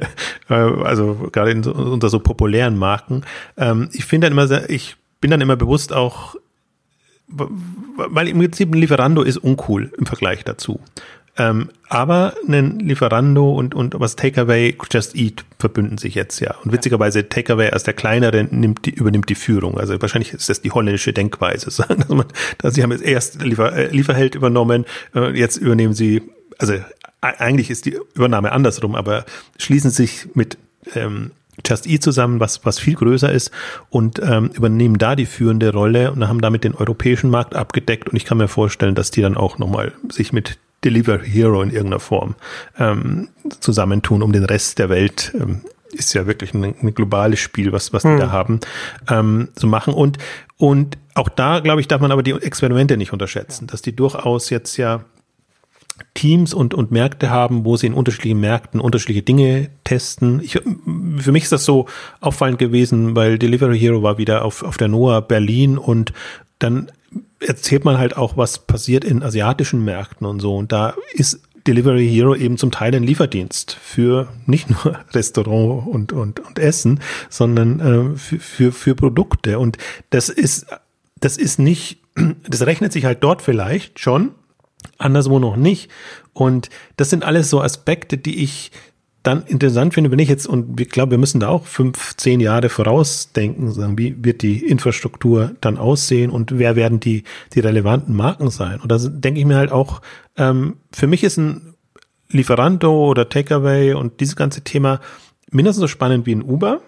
[0.50, 3.22] äh, also gerade in, unter so populären Marken.
[3.56, 6.34] Ähm, ich finde dann immer, sehr, ich bin dann immer bewusst auch,
[7.28, 10.80] weil im Prinzip ein Lieferando ist uncool im Vergleich dazu.
[11.36, 16.54] Ähm, aber ein Lieferando und, und was Takeaway, Just Eat verbünden sich jetzt ja.
[16.64, 19.78] Und witzigerweise Takeaway als der kleinere nimmt die, übernimmt die Führung.
[19.78, 21.66] Also wahrscheinlich ist das die holländische Denkweise.
[21.88, 22.26] Dass man,
[22.58, 26.22] dass sie haben jetzt erst Liefer, äh, Lieferheld übernommen, äh, jetzt übernehmen sie,
[26.58, 26.74] also
[27.20, 29.24] eigentlich ist die Übernahme andersrum, aber
[29.58, 30.58] schließen sich mit
[30.94, 31.32] ähm,
[31.66, 33.50] Just Eat zusammen, was, was viel größer ist
[33.90, 38.16] und ähm, übernehmen da die führende Rolle und haben damit den europäischen Markt abgedeckt und
[38.16, 42.00] ich kann mir vorstellen, dass die dann auch nochmal sich mit Deliver Hero in irgendeiner
[42.00, 42.34] Form
[42.78, 43.28] ähm,
[43.60, 45.62] zusammentun, um den Rest der Welt ähm,
[45.92, 48.18] ist ja wirklich ein, ein globales Spiel, was, was die hm.
[48.18, 48.60] da haben,
[49.08, 49.94] ähm, zu machen.
[49.94, 50.18] Und,
[50.56, 54.50] und auch da, glaube ich, darf man aber die Experimente nicht unterschätzen, dass die durchaus
[54.50, 55.04] jetzt ja
[56.14, 60.40] Teams und, und Märkte haben, wo sie in unterschiedlichen Märkten unterschiedliche Dinge testen.
[60.42, 60.60] Ich,
[61.18, 61.86] für mich ist das so
[62.20, 66.12] auffallend gewesen, weil Delivery Hero war wieder auf, auf der NOAA Berlin und
[66.58, 66.90] dann
[67.44, 70.56] erzählt man halt auch, was passiert in asiatischen Märkten und so.
[70.56, 76.12] Und da ist Delivery Hero eben zum Teil ein Lieferdienst für nicht nur Restaurant und,
[76.12, 79.58] und, und Essen, sondern äh, für, für, für Produkte.
[79.58, 79.78] Und
[80.10, 80.66] das ist,
[81.20, 81.98] das ist nicht,
[82.48, 84.32] das rechnet sich halt dort vielleicht schon,
[84.98, 85.90] anderswo noch nicht.
[86.32, 88.70] Und das sind alles so Aspekte, die ich
[89.24, 92.40] dann interessant finde, wenn ich jetzt, und ich glaube, wir müssen da auch fünf, zehn
[92.40, 98.14] Jahre vorausdenken, sagen, wie wird die Infrastruktur dann aussehen und wer werden die, die relevanten
[98.14, 98.80] Marken sein?
[98.80, 100.02] Und da denke ich mir halt auch,
[100.36, 101.72] ähm, für mich ist ein
[102.28, 105.00] Lieferando oder Takeaway und dieses ganze Thema
[105.50, 106.82] mindestens so spannend wie ein Uber.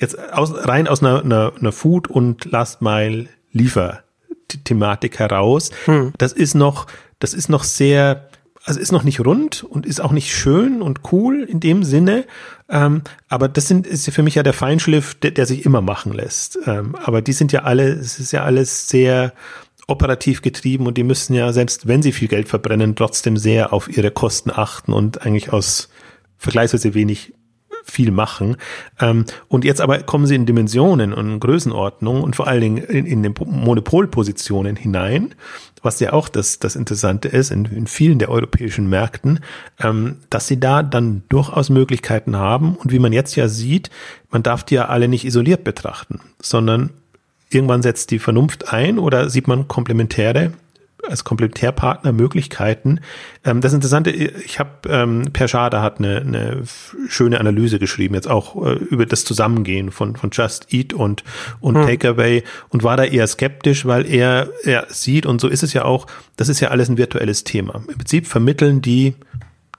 [0.00, 5.70] Jetzt aus, rein aus einer, einer, einer Food- und Last-Mile-Liefer-Thematik heraus.
[5.84, 6.12] Hm.
[6.18, 6.88] Das ist noch,
[7.20, 8.27] das ist noch sehr,
[8.68, 12.26] also ist noch nicht rund und ist auch nicht schön und cool in dem Sinne.
[12.68, 16.12] Ähm, aber das sind, ist für mich ja der Feinschliff, der, der sich immer machen
[16.12, 16.58] lässt.
[16.66, 19.32] Ähm, aber die sind ja alle, es ist ja alles sehr
[19.86, 23.88] operativ getrieben und die müssen ja, selbst wenn sie viel Geld verbrennen, trotzdem sehr auf
[23.88, 25.88] ihre Kosten achten und eigentlich aus
[26.36, 27.32] vergleichsweise wenig
[27.90, 28.56] viel machen.
[29.00, 33.06] Ähm, und jetzt aber kommen sie in Dimensionen und Größenordnung und vor allen Dingen in,
[33.06, 35.34] in den Monopolpositionen hinein,
[35.82, 39.40] was ja auch das, das Interessante ist in, in vielen der europäischen Märkten,
[39.80, 42.76] ähm, dass sie da dann durchaus Möglichkeiten haben.
[42.76, 43.90] Und wie man jetzt ja sieht,
[44.30, 46.90] man darf die ja alle nicht isoliert betrachten, sondern
[47.50, 50.52] irgendwann setzt die Vernunft ein oder sieht man komplementäre
[51.08, 53.00] als Komplementärpartner Möglichkeiten.
[53.44, 56.62] Ähm, das Interessante, ich habe, ähm, Per Schade hat eine, eine
[57.08, 61.24] schöne Analyse geschrieben, jetzt auch äh, über das Zusammengehen von, von Just Eat und,
[61.60, 61.86] und hm.
[61.86, 65.84] Takeaway und war da eher skeptisch, weil er, er sieht, und so ist es ja
[65.84, 66.06] auch,
[66.36, 67.82] das ist ja alles ein virtuelles Thema.
[67.88, 69.14] Im Prinzip vermitteln die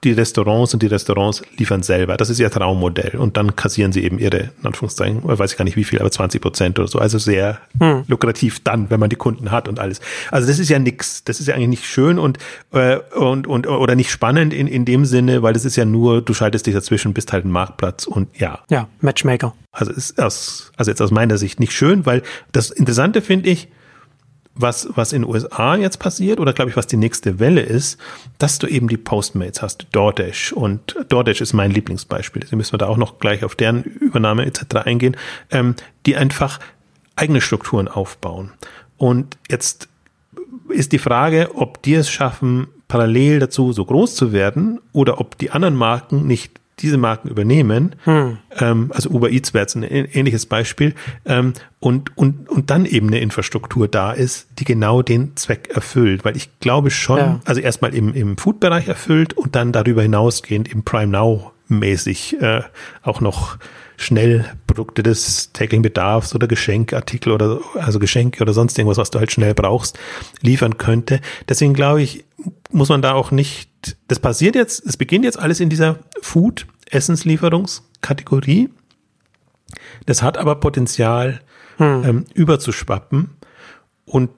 [0.04, 2.16] die Restaurants und die Restaurants liefern selber.
[2.16, 3.16] Das ist ihr Traummodell.
[3.18, 6.10] Und dann kassieren sie eben ihre, in Anführungszeichen, weiß ich gar nicht wie viel, aber
[6.10, 6.98] 20 Prozent oder so.
[6.98, 8.04] Also sehr hm.
[8.08, 10.00] lukrativ dann, wenn man die Kunden hat und alles.
[10.30, 11.24] Also das ist ja nix.
[11.24, 12.38] Das ist ja eigentlich nicht schön und,
[12.72, 16.22] äh, und, und, oder nicht spannend in, in dem Sinne, weil das ist ja nur,
[16.22, 18.60] du schaltest dich dazwischen, bist halt ein Marktplatz und ja.
[18.70, 19.54] Ja, Matchmaker.
[19.72, 22.22] Also ist aus, also jetzt aus meiner Sicht nicht schön, weil
[22.52, 23.68] das Interessante finde ich,
[24.60, 27.98] was, was in den USA jetzt passiert oder glaube ich, was die nächste Welle ist,
[28.38, 32.46] dass du eben die Postmates hast, DoorDash und DoorDash ist mein Lieblingsbeispiel.
[32.46, 34.76] Sie müssen wir da auch noch gleich auf deren Übernahme etc.
[34.84, 35.16] eingehen,
[35.50, 35.74] ähm,
[36.06, 36.60] die einfach
[37.16, 38.52] eigene Strukturen aufbauen.
[38.96, 39.88] Und jetzt
[40.68, 45.38] ist die Frage, ob die es schaffen, parallel dazu so groß zu werden oder ob
[45.38, 48.38] die anderen Marken nicht diese Marken übernehmen, hm.
[48.58, 53.08] ähm, also Uber Eats wäre jetzt ein ähnliches Beispiel, ähm, und, und, und dann eben
[53.08, 56.24] eine Infrastruktur da ist, die genau den Zweck erfüllt.
[56.24, 57.40] Weil ich glaube schon, ja.
[57.44, 62.62] also erstmal im, im Food-Bereich erfüllt und dann darüber hinausgehend im Prime Now mäßig äh,
[63.02, 63.56] auch noch
[64.00, 69.18] schnell Produkte des täglichen Bedarfs oder Geschenkartikel oder also Geschenke oder sonst irgendwas, was du
[69.18, 69.98] halt schnell brauchst,
[70.40, 71.20] liefern könnte.
[71.48, 72.24] Deswegen glaube ich,
[72.70, 76.66] muss man da auch nicht, das passiert jetzt, es beginnt jetzt alles in dieser Food,
[76.90, 78.70] Essenslieferungskategorie.
[80.06, 81.40] Das hat aber Potenzial,
[81.76, 82.02] hm.
[82.04, 83.36] ähm, überzuschwappen.
[84.06, 84.30] Und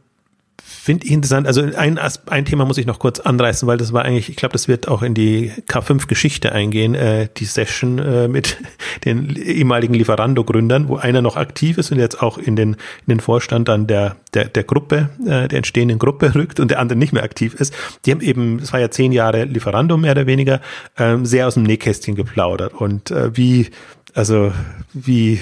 [0.85, 1.47] Finde ich interessant.
[1.47, 4.55] Also ein, ein Thema muss ich noch kurz anreißen, weil das war eigentlich, ich glaube,
[4.55, 8.57] das wird auch in die K5-Geschichte eingehen, äh, die Session äh, mit
[9.05, 13.21] den ehemaligen Lieferando-Gründern, wo einer noch aktiv ist und jetzt auch in den, in den
[13.21, 17.13] Vorstand dann der, der, der Gruppe, äh, der entstehenden Gruppe rückt und der andere nicht
[17.13, 17.73] mehr aktiv ist.
[18.05, 20.61] Die haben eben, es war ja zehn Jahre Lieferando mehr oder weniger,
[20.99, 23.71] ähm, sehr aus dem Nähkästchen geplaudert und äh, wie
[24.15, 24.53] also
[24.93, 25.41] wie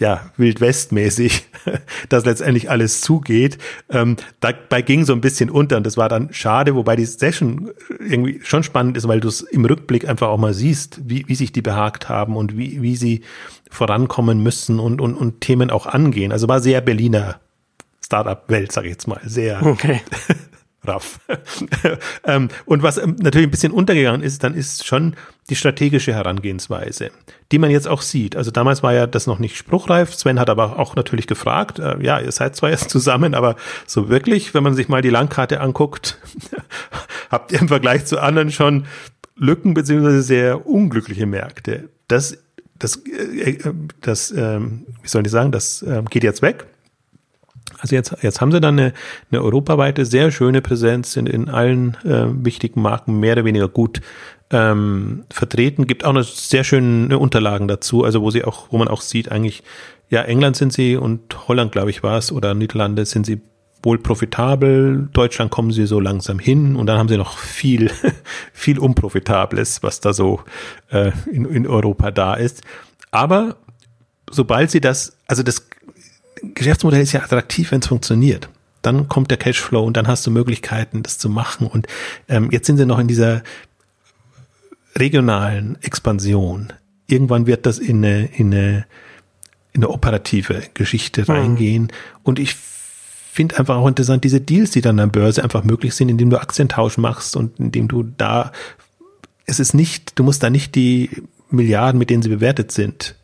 [0.00, 1.46] ja wildwestmäßig
[2.08, 3.58] das letztendlich alles zugeht.
[3.90, 7.70] Ähm, dabei ging so ein bisschen unter und das war dann schade, wobei die Session
[8.00, 11.34] irgendwie schon spannend ist, weil du es im Rückblick einfach auch mal siehst, wie, wie
[11.34, 13.20] sich die behagt haben und wie, wie sie
[13.70, 16.32] vorankommen müssen und, und, und Themen auch angehen.
[16.32, 17.38] Also war sehr Berliner
[18.04, 20.00] Startup-Welt, sage ich jetzt mal, sehr okay.
[20.84, 21.20] raff.
[22.24, 25.14] ähm, und was ähm, natürlich ein bisschen untergegangen ist, dann ist schon
[25.48, 27.10] die strategische Herangehensweise,
[27.52, 28.36] die man jetzt auch sieht.
[28.36, 30.14] Also damals war ja das noch nicht spruchreif.
[30.14, 33.56] Sven hat aber auch natürlich gefragt, äh, ja, ihr seid zwar jetzt zusammen, aber
[33.86, 36.18] so wirklich, wenn man sich mal die Landkarte anguckt,
[37.30, 38.86] habt ihr im Vergleich zu anderen schon
[39.36, 41.88] Lücken beziehungsweise sehr unglückliche Märkte.
[42.08, 42.38] Das,
[42.78, 46.66] das, äh, äh das, ähm, wie soll ich sagen, das äh, geht jetzt weg.
[47.80, 48.92] Also jetzt, jetzt haben sie dann eine,
[49.30, 54.00] eine europaweite, sehr schöne Präsenz, sind in allen äh, wichtigen Marken mehr oder weniger gut
[54.50, 55.86] ähm, vertreten.
[55.86, 59.30] Gibt auch noch sehr schöne Unterlagen dazu, also wo sie auch, wo man auch sieht,
[59.30, 59.62] eigentlich,
[60.08, 63.40] ja, England sind sie und Holland, glaube ich, war es, oder Niederlande sind sie
[63.82, 65.08] wohl profitabel.
[65.12, 67.90] Deutschland kommen sie so langsam hin und dann haben sie noch viel,
[68.52, 70.40] viel Unprofitables, was da so
[70.90, 72.62] äh, in, in Europa da ist.
[73.10, 73.56] Aber
[74.30, 75.66] sobald sie das, also das
[76.42, 78.48] Geschäftsmodell ist ja attraktiv, wenn es funktioniert.
[78.82, 81.66] Dann kommt der Cashflow und dann hast du Möglichkeiten, das zu machen.
[81.66, 81.86] Und
[82.28, 83.42] ähm, jetzt sind sie noch in dieser
[84.96, 86.72] regionalen Expansion.
[87.06, 88.86] Irgendwann wird das in eine, in eine,
[89.72, 91.30] in eine operative Geschichte mhm.
[91.30, 91.92] reingehen.
[92.22, 95.94] Und ich finde einfach auch interessant, diese Deals, die dann an der Börse einfach möglich
[95.94, 98.52] sind, indem du Aktientausch machst und indem du da,
[99.44, 101.10] es ist nicht, du musst da nicht die
[101.50, 103.14] Milliarden, mit denen sie bewertet sind,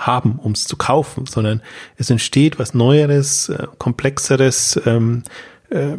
[0.00, 1.62] haben, um es zu kaufen, sondern
[1.96, 5.22] es entsteht was Neueres, äh, Komplexeres, ähm,
[5.70, 5.96] äh,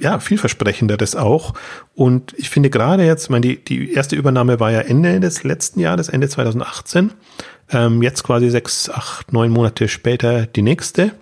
[0.00, 1.54] ja, vielversprechenderes auch.
[1.94, 5.44] Und ich finde gerade jetzt, ich meine, die, die erste Übernahme war ja Ende des
[5.44, 7.12] letzten Jahres, Ende 2018.
[7.70, 11.12] Ähm, jetzt quasi sechs, acht, neun Monate später die nächste.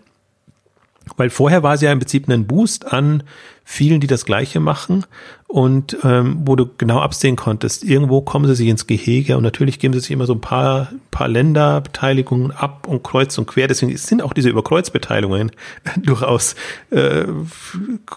[1.17, 3.23] Weil vorher war es ja im Prinzip ein Boost an
[3.65, 5.05] vielen, die das Gleiche machen
[5.47, 9.79] und ähm, wo du genau absehen konntest, irgendwo kommen sie sich ins Gehege und natürlich
[9.79, 13.69] geben sie sich immer so ein paar, paar Länderbeteiligungen ab und kreuz und quer.
[13.69, 15.53] Deswegen sind auch diese Überkreuzbeteiligungen
[16.03, 16.55] durchaus
[16.91, 17.25] äh,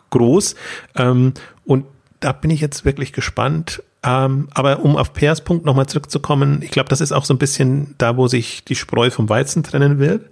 [0.10, 0.56] groß.
[0.96, 1.34] Ähm,
[1.66, 1.86] und
[2.20, 3.84] da bin ich jetzt wirklich gespannt.
[4.04, 7.40] Ähm, aber um auf Pairs Punkt nochmal zurückzukommen, ich glaube, das ist auch so ein
[7.40, 10.30] bisschen da, wo sich die Spreu vom Weizen trennen wird.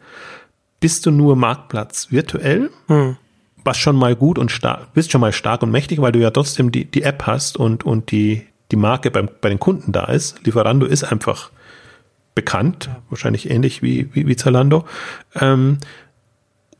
[0.84, 3.16] Bist du nur Marktplatz virtuell, hm.
[3.64, 6.30] was schon mal gut und stark, bist schon mal stark und mächtig, weil du ja
[6.30, 10.04] trotzdem die, die App hast und, und die, die Marke beim, bei den Kunden da
[10.08, 10.46] ist.
[10.46, 11.52] Lieferando ist einfach
[12.36, 14.84] bekannt, wahrscheinlich ähnlich wie, wie, wie Zalando.
[15.40, 15.78] Ähm,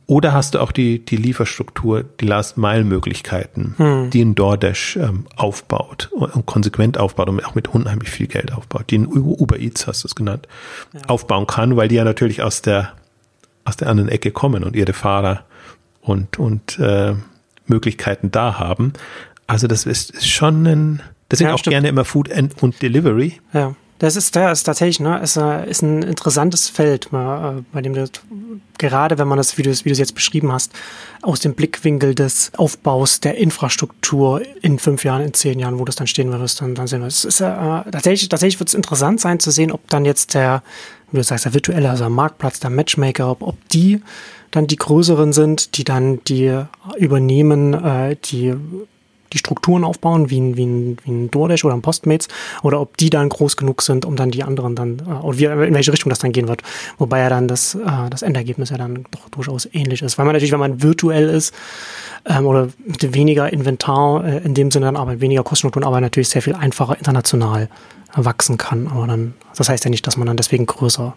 [0.06, 4.10] oder hast du auch die, die Lieferstruktur, die Last-Mile-Möglichkeiten, hm.
[4.10, 8.90] die ein DoorDash ähm, aufbaut und konsequent aufbaut und auch mit unheimlich viel Geld aufbaut,
[8.90, 10.50] die ein Uber Eats, hast du es genannt,
[10.92, 11.00] ja.
[11.08, 12.92] aufbauen kann, weil die ja natürlich aus der,
[13.66, 15.46] aus der anderen Ecke kommen und ihre Fahrer
[16.02, 17.14] und, und äh,
[17.66, 18.94] Möglichkeiten da haben.
[19.48, 21.02] Also das ist, ist schon ein,
[21.32, 23.40] deswegen ja, auch gerne immer Food and, und Delivery.
[23.54, 23.76] Ja.
[24.00, 27.94] Das ist, ja, ist tatsächlich, ne, ist, äh, ist ein interessantes Feld, äh, bei dem
[27.94, 28.06] du
[28.78, 30.74] gerade, wenn man das, wie du es, wie du es jetzt beschrieben hast,
[31.22, 35.96] aus dem Blickwinkel des Aufbaus der Infrastruktur in fünf Jahren, in zehn Jahren, wo das
[35.96, 37.08] dann stehen wird, dann, dann sehen wir.
[37.08, 40.64] Es ist äh, tatsächlich, tatsächlich wird es interessant sein zu sehen, ob dann jetzt der,
[41.14, 44.02] wie du sagst, der virtuelle, also der Marktplatz, der Matchmaker, ob, ob die
[44.52, 46.64] dann die größeren sind, die dann die
[46.98, 48.54] übernehmen, äh, die
[49.34, 52.28] die Strukturen aufbauen, wie ein, wie ein, wie ein DoorDash oder ein Postmates,
[52.62, 55.46] oder ob die dann groß genug sind, um dann die anderen dann, äh, oder wie,
[55.46, 56.62] in welche Richtung das dann gehen wird.
[56.98, 60.18] Wobei ja dann das, äh, das Endergebnis ja dann doch durchaus ähnlich ist.
[60.18, 61.54] Weil man natürlich, wenn man virtuell ist,
[62.26, 66.30] ähm, oder mit weniger Inventar äh, in dem Sinne dann aber weniger Kostenstrukturen, aber natürlich
[66.30, 67.70] sehr viel einfacher international
[68.16, 68.88] wachsen kann.
[68.88, 71.16] Aber dann, das heißt ja nicht, dass man dann deswegen größer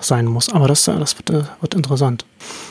[0.00, 0.48] sein muss.
[0.52, 2.24] Aber das, äh, das wird, äh, wird interessant.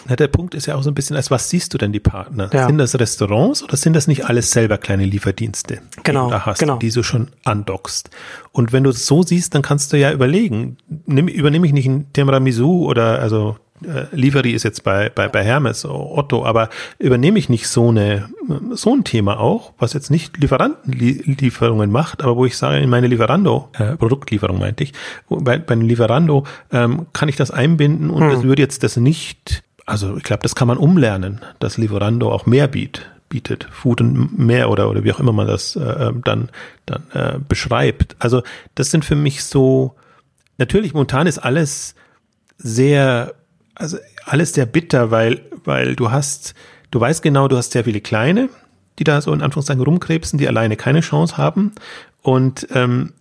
[0.08, 2.00] Na, der Punkt ist ja auch so ein bisschen, als was siehst du denn die
[2.00, 2.50] Partner?
[2.54, 2.68] Ja.
[2.68, 6.46] Sind das Restaurants oder sind das nicht alles selber kleine Lieferdienste, genau, die du da
[6.46, 6.78] hast, genau.
[6.78, 8.10] die du schon andockst?
[8.52, 11.88] Und wenn du es so siehst, dann kannst du ja überlegen, nimm, übernehme ich nicht
[11.88, 16.70] ein Tiramisu oder also äh, Lieferie ist jetzt bei, bei, bei Hermes, Otto, aber
[17.00, 18.30] übernehme ich nicht so eine,
[18.72, 23.08] so ein Thema auch, was jetzt nicht Lieferantenlieferungen macht, aber wo ich sage, in meine
[23.08, 24.94] Lieferando, äh, Produktlieferung meinte ich,
[25.30, 28.30] bei, bei Lieferando ähm, kann ich das einbinden und hm.
[28.30, 32.46] das würde jetzt das nicht, also ich glaube, das kann man umlernen, dass Lieferando auch
[32.46, 36.22] mehr bietet bietet, Food und mehr oder, oder wie auch immer man das äh, ähm,
[36.24, 36.50] dann,
[36.86, 38.16] dann äh, beschreibt.
[38.20, 38.44] Also
[38.76, 39.96] das sind für mich so,
[40.58, 41.96] natürlich momentan ist alles
[42.58, 43.34] sehr
[43.82, 46.54] also alles sehr bitter, weil, weil du hast,
[46.92, 48.50] du weißt genau, du hast sehr viele Kleine,
[49.00, 51.74] die da so in Anführungszeichen rumkrebsen, die alleine keine Chance haben.
[52.22, 53.14] Und ähm,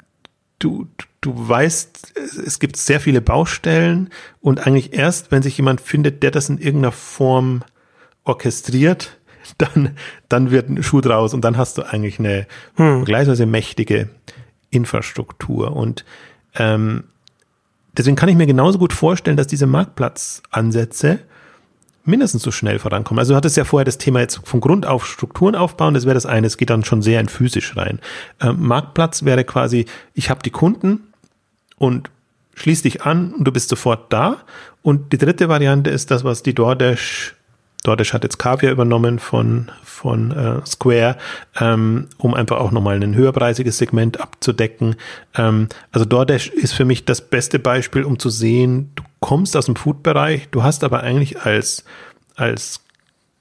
[0.59, 0.87] du,
[1.21, 2.13] du weißt,
[2.47, 6.59] es gibt sehr viele Baustellen und eigentlich erst, wenn sich jemand findet, der das in
[6.59, 7.63] irgendeiner Form
[8.25, 9.17] orchestriert,
[9.59, 9.97] dann,
[10.29, 12.47] dann wird ein Schuh draus und dann hast du eigentlich eine
[12.77, 12.99] hm.
[12.99, 14.11] vergleichsweise mächtige
[14.71, 15.75] Infrastruktur.
[15.75, 16.05] Und
[16.55, 17.05] ähm,
[17.97, 21.21] deswegen kann ich mir genauso gut vorstellen, dass diese Marktplatzansätze
[22.05, 23.19] mindestens so schnell vorankommen.
[23.19, 26.15] Also du hattest ja vorher das Thema jetzt von Grund auf Strukturen aufbauen, das wäre
[26.15, 28.01] das eine, es geht dann schon sehr in physisch rein.
[28.41, 31.13] Ähm, Marktplatz wäre quasi, ich habe die Kunden
[31.77, 32.11] und
[32.55, 34.39] schließ dich an und du bist sofort da.
[34.83, 37.35] Und die dritte Variante ist das, was die DoorDash
[37.83, 41.17] DoorDash hat jetzt Kaviar übernommen von, von äh, Square,
[41.59, 44.97] ähm, um einfach auch nochmal ein höherpreisiges Segment abzudecken.
[45.35, 49.67] Ähm, also DoorDash ist für mich das beste Beispiel, um zu sehen, du kommst aus
[49.67, 51.85] dem Food-Bereich, du hast aber eigentlich als,
[52.37, 52.81] als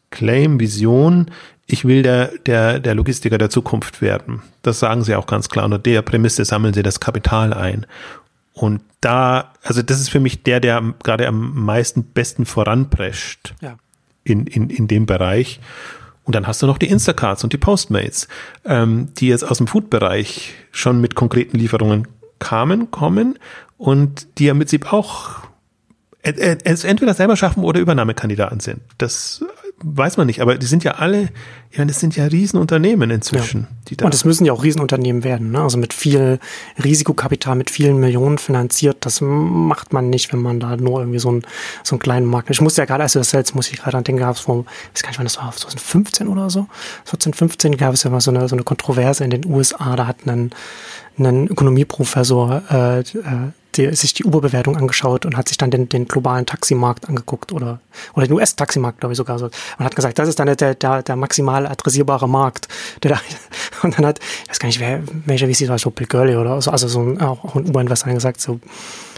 [0.10, 1.32] Claim, Vision,
[1.68, 4.42] ich will der, der, der Logistiker der Zukunft werden.
[4.64, 5.66] Das sagen sie auch ganz klar.
[5.66, 7.86] Unter der Prämisse sammeln sie das Kapital ein.
[8.54, 13.54] Und da, also das ist für mich der, der gerade am meisten besten voranprescht.
[13.62, 13.78] Ja
[14.24, 15.60] in, in, in dem Bereich.
[16.24, 18.28] Und dann hast du noch die Instacarts und die Postmates,
[18.66, 22.08] ähm, die jetzt aus dem Food-Bereich schon mit konkreten Lieferungen
[22.38, 23.40] kamen, kommen
[23.78, 25.50] und die ja mit sich auch
[26.22, 28.82] es entweder selber schaffen oder Übernahmekandidaten sind.
[28.98, 29.44] Das
[29.84, 31.30] weiß man nicht, aber die sind ja alle,
[31.72, 33.68] ich meine, das sind ja Riesenunternehmen inzwischen.
[33.90, 34.06] Ja.
[34.06, 35.62] Und es müssen ja auch Riesenunternehmen werden, ne?
[35.62, 36.40] also mit viel
[36.84, 38.98] Risikokapital, mit vielen Millionen finanziert.
[39.02, 41.44] Das macht man nicht, wenn man da nur irgendwie so einen,
[41.84, 42.50] so einen kleinen Markt.
[42.50, 44.42] Ich musste ja gerade, als du das erzählst, muss ich gerade an denken, gab es
[44.42, 46.68] vor, ich weiß gar nicht, wann das war, 2015 oder so,
[47.06, 50.08] 14, 15 gab es ja mal so eine, so eine Kontroverse in den USA, da
[50.08, 50.52] hat ein,
[51.18, 56.08] ein Ökonomieprofessor äh, äh die, sich die Uber-Bewertung angeschaut und hat sich dann den, den
[56.08, 57.80] globalen Taximarkt angeguckt oder,
[58.14, 59.46] oder den US-Taximarkt, glaube ich sogar so.
[59.46, 62.68] Und hat gesagt, das ist dann der, der, der maximal adressierbare Markt.
[63.04, 63.22] Der da,
[63.84, 66.36] und dann hat, ich weiß gar nicht, wer, welcher, wie sieht das, so Bill Gurley
[66.36, 68.60] oder so, also so ein, auch ein Uber-Investor gesagt, so,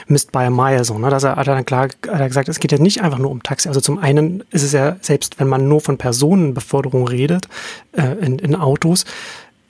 [0.08, 1.10] Mist by a mile, so, ne?
[1.10, 3.32] Dass er, hat er dann klar hat er gesagt, es geht ja nicht einfach nur
[3.32, 3.68] um Taxi.
[3.68, 7.48] Also zum einen ist es ja, selbst wenn man nur von Personenbeförderung redet,
[7.94, 9.06] äh, in, in Autos,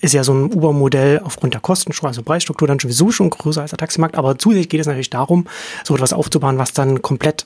[0.01, 3.71] ist ja so ein Uber-Modell aufgrund der Kostenstruktur, also Preisstruktur dann sowieso schon größer als
[3.71, 4.15] der Taximarkt.
[4.15, 5.47] Aber zusätzlich geht es natürlich darum,
[5.83, 7.45] so etwas aufzubauen, was dann komplett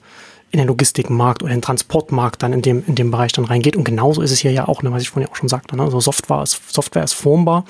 [0.52, 3.76] in den Logistikmarkt oder den Transportmarkt dann in dem, in dem Bereich dann reingeht.
[3.76, 5.76] Und genauso ist es hier ja auch, ne, was ich vorhin auch schon sagte.
[5.76, 5.84] Ne?
[5.84, 7.66] Also Software ist, Software ist formbar.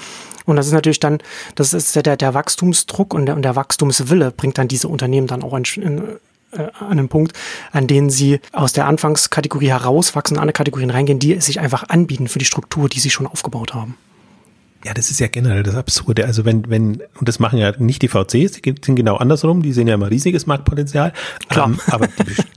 [0.46, 1.18] Und das ist natürlich dann,
[1.56, 5.42] das ist der, der Wachstumsdruck und der, und der Wachstumswille bringt dann diese Unternehmen dann
[5.42, 6.04] auch in, in
[6.52, 7.34] äh, an einem Punkt,
[7.72, 12.28] an denen sie aus der Anfangskategorie herauswachsen, in andere Kategorien reingehen, die sich einfach anbieten
[12.28, 13.98] für die Struktur, die sie schon aufgebaut haben.
[14.86, 16.26] Ja, das ist ja generell das Absurde.
[16.26, 19.74] Also wenn, wenn, und das machen ja nicht die VCs, die sind genau andersrum, die
[19.74, 21.12] sehen ja immer riesiges Marktpotenzial.
[21.50, 21.70] Klar.
[21.70, 22.08] Ähm, aber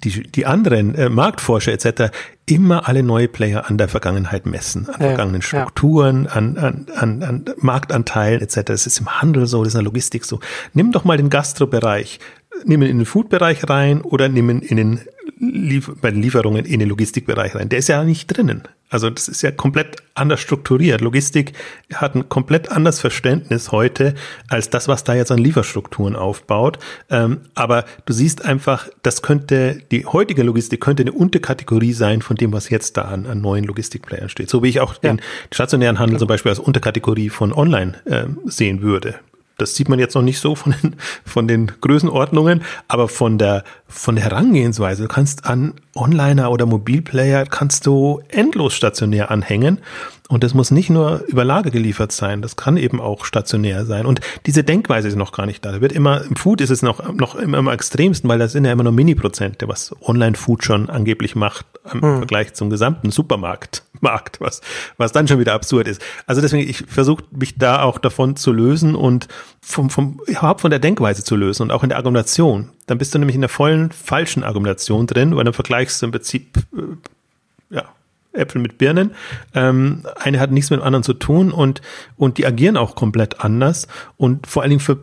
[0.05, 2.15] die, die, die anderen äh, Marktforscher etc.
[2.45, 6.33] immer alle neue Player an der Vergangenheit messen, an ja, vergangenen Strukturen, ja.
[6.33, 8.61] an, an, an, an Marktanteilen etc.
[8.67, 10.39] Das ist im Handel so, das ist in der Logistik so.
[10.75, 12.21] Nimm doch mal den Gastrobereich
[12.65, 15.01] ihn in den Food-Bereich rein oder ihn in den
[15.41, 17.69] Lief bei den Lieferungen in den Logistikbereich rein.
[17.69, 18.63] Der ist ja nicht drinnen.
[18.91, 21.01] Also das ist ja komplett anders strukturiert.
[21.01, 21.53] Logistik
[21.95, 24.15] hat ein komplett anderes Verständnis heute
[24.49, 26.79] als das, was da jetzt an Lieferstrukturen aufbaut.
[27.11, 32.37] Ähm, aber du siehst einfach, das könnte, die heutige Logistik könnte eine Unterkategorie sein von
[32.37, 34.49] dem, was jetzt da an, an neuen Logistikplayern steht.
[34.49, 35.13] So wie ich auch ja.
[35.13, 35.21] den
[35.53, 39.17] stationären Handel zum Beispiel als Unterkategorie von Online äh, sehen würde.
[39.59, 43.65] Das sieht man jetzt noch nicht so von den, von den Größenordnungen, aber von der,
[43.89, 45.03] von der Herangehensweise.
[45.03, 49.81] Du kannst an Onliner oder Mobilplayer kannst du endlos stationär anhängen.
[50.29, 54.05] Und das muss nicht nur über Lager geliefert sein, das kann eben auch stationär sein.
[54.05, 55.73] Und diese Denkweise ist noch gar nicht da.
[55.73, 58.67] Da wird immer, im Food ist es noch, noch immer am extremsten, weil das sind
[58.67, 61.65] ja immer nur Mini-Prozente, was Online-Food schon angeblich macht
[61.95, 62.17] im hm.
[62.19, 64.61] Vergleich zum gesamten Supermarktmarkt, was,
[64.99, 66.03] was dann schon wieder absurd ist.
[66.27, 69.29] Also deswegen, ich versuche mich da auch davon zu lösen und
[69.63, 72.69] vom, vom, überhaupt von der Denkweise zu lösen und auch in der Argumentation.
[72.87, 76.13] Dann bist du nämlich in der vollen falschen Argumentation drin, weil dann vergleichst du im
[76.13, 77.85] Prinzip, äh, ja,
[78.33, 79.13] Äpfel mit Birnen.
[79.55, 81.81] Ähm, eine hat nichts mit dem anderen zu tun und,
[82.17, 83.89] und die agieren auch komplett anders.
[84.17, 84.99] Und vor allen Dingen ver,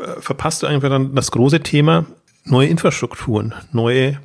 [0.00, 2.06] äh, verpasst du einfach dann das große Thema
[2.44, 4.18] neue Infrastrukturen, neue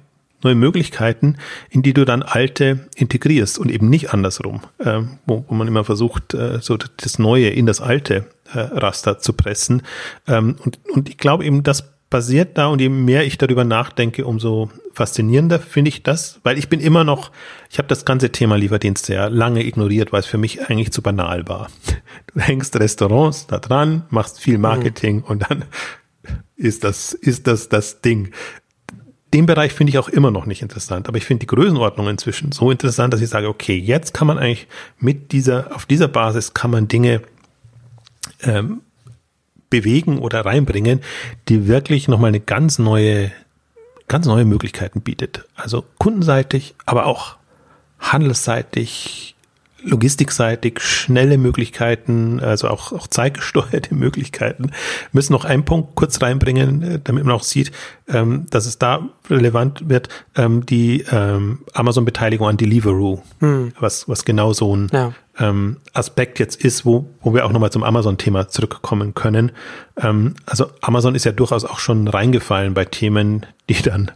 [0.45, 1.37] neue Möglichkeiten,
[1.69, 5.83] in die du dann alte integrierst und eben nicht andersrum, äh, wo, wo man immer
[5.83, 9.81] versucht, äh, so das Neue in das alte äh, Raster zu pressen.
[10.27, 14.23] Ähm, und, und ich glaube eben, das basiert da und je mehr ich darüber nachdenke,
[14.23, 17.29] umso faszinierender finde ich das, weil ich bin immer noch,
[17.69, 21.01] ich habe das ganze Thema Lieferdienst sehr lange ignoriert, weil es für mich eigentlich zu
[21.01, 21.67] banal war.
[22.33, 25.23] Du hängst Restaurants da dran, machst viel Marketing mhm.
[25.23, 25.65] und dann
[26.55, 28.31] ist das, ist das das Ding.
[29.33, 32.53] Den Bereich finde ich auch immer noch nicht interessant, aber ich finde die Größenordnung inzwischen
[32.53, 34.67] so interessant, dass ich sage, okay, jetzt kann man eigentlich
[34.99, 37.23] mit dieser, auf dieser Basis kann man Dinge
[38.41, 38.79] ähm,
[39.69, 41.01] bewegen oder reinbringen,
[41.49, 43.31] die wirklich nochmal eine ganz neue,
[44.07, 45.45] ganz neue Möglichkeiten bietet.
[45.55, 47.37] Also kundenseitig, aber auch
[47.99, 49.35] handelsseitig,
[49.81, 54.71] logistikseitig schnelle Möglichkeiten, also auch, auch zeitgesteuerte Möglichkeiten.
[55.11, 57.71] müssen noch einen Punkt kurz reinbringen, äh, damit man auch sieht,
[58.07, 63.73] ähm, dass es da relevant wird, ähm, die ähm, Amazon-Beteiligung an Deliveroo, hm.
[63.79, 65.13] was, was genau so ein ja.
[65.39, 69.51] Ähm, Aspekt jetzt ist, wo, wo wir auch nochmal zum Amazon-Thema zurückkommen können.
[70.01, 74.11] Ähm, also Amazon ist ja durchaus auch schon reingefallen bei Themen, die dann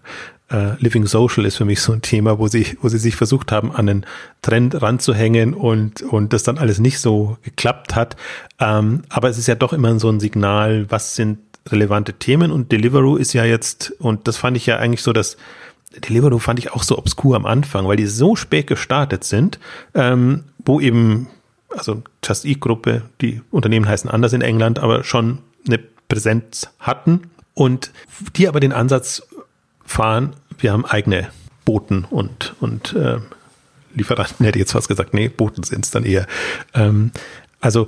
[0.52, 3.52] äh, Living Social ist für mich so ein Thema, wo sie, wo sie sich versucht
[3.52, 4.06] haben, an den
[4.42, 8.16] Trend ranzuhängen und, und das dann alles nicht so geklappt hat.
[8.60, 12.72] Ähm, aber es ist ja doch immer so ein Signal, was sind relevante Themen und
[12.72, 15.38] Deliveroo ist ja jetzt, und das fand ich ja eigentlich so, dass
[16.08, 19.60] Deliveroo fand ich auch so obskur am Anfang, weil die so spät gestartet sind,
[19.94, 21.26] ähm, wo eben,
[21.70, 27.32] also Just Eat Gruppe, die Unternehmen heißen anders in England, aber schon eine Präsenz hatten
[27.56, 27.92] und
[28.36, 29.24] die aber den Ansatz
[29.84, 30.36] fahren.
[30.60, 31.30] Wir haben eigene
[31.66, 33.18] Boten und, und äh,
[33.96, 36.28] Lieferanten, hätte ich jetzt fast gesagt, nee, Boten sind es dann eher.
[36.76, 37.14] Ähm,
[37.60, 37.88] also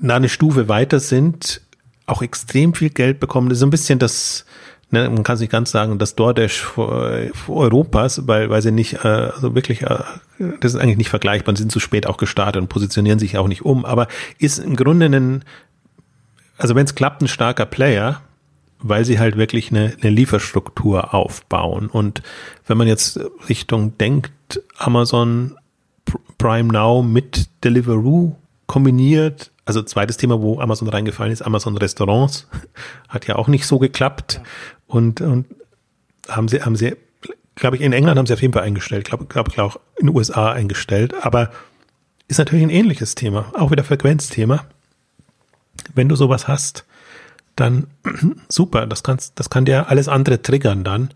[0.00, 1.60] na, eine Stufe weiter sind,
[2.06, 3.50] auch extrem viel Geld bekommen.
[3.50, 4.46] Das ist so ein bisschen das,
[4.94, 9.04] ne, man kann es nicht ganz sagen, das DoorDash für Europas, weil, weil sie nicht,
[9.04, 9.98] äh, also wirklich, äh,
[10.60, 13.48] das ist eigentlich nicht vergleichbar, sie sind zu spät auch gestartet und positionieren sich auch
[13.48, 15.44] nicht um, aber ist im Grunde ein,
[16.56, 18.22] also wenn es klappt, ein starker Player,
[18.78, 21.88] weil sie halt wirklich eine, eine Lieferstruktur aufbauen.
[21.88, 22.22] Und
[22.66, 23.18] wenn man jetzt
[23.48, 25.56] Richtung denkt, Amazon
[26.38, 28.36] Prime Now mit Deliveroo
[28.66, 32.48] kombiniert, also zweites Thema, wo Amazon reingefallen ist, Amazon Restaurants,
[33.08, 34.40] hat ja auch nicht so geklappt.
[34.94, 35.46] Und, und
[36.28, 36.94] haben sie, haben sie,
[37.56, 40.06] glaube ich, in England haben sie auf jeden Fall eingestellt, glaube glaub, glaub auch in
[40.06, 41.50] den USA eingestellt, aber
[42.28, 44.64] ist natürlich ein ähnliches Thema, auch wieder Frequenzthema.
[45.96, 46.84] Wenn du sowas hast,
[47.56, 47.88] dann
[48.48, 51.10] super, das, kannst, das kann dir alles andere triggern dann.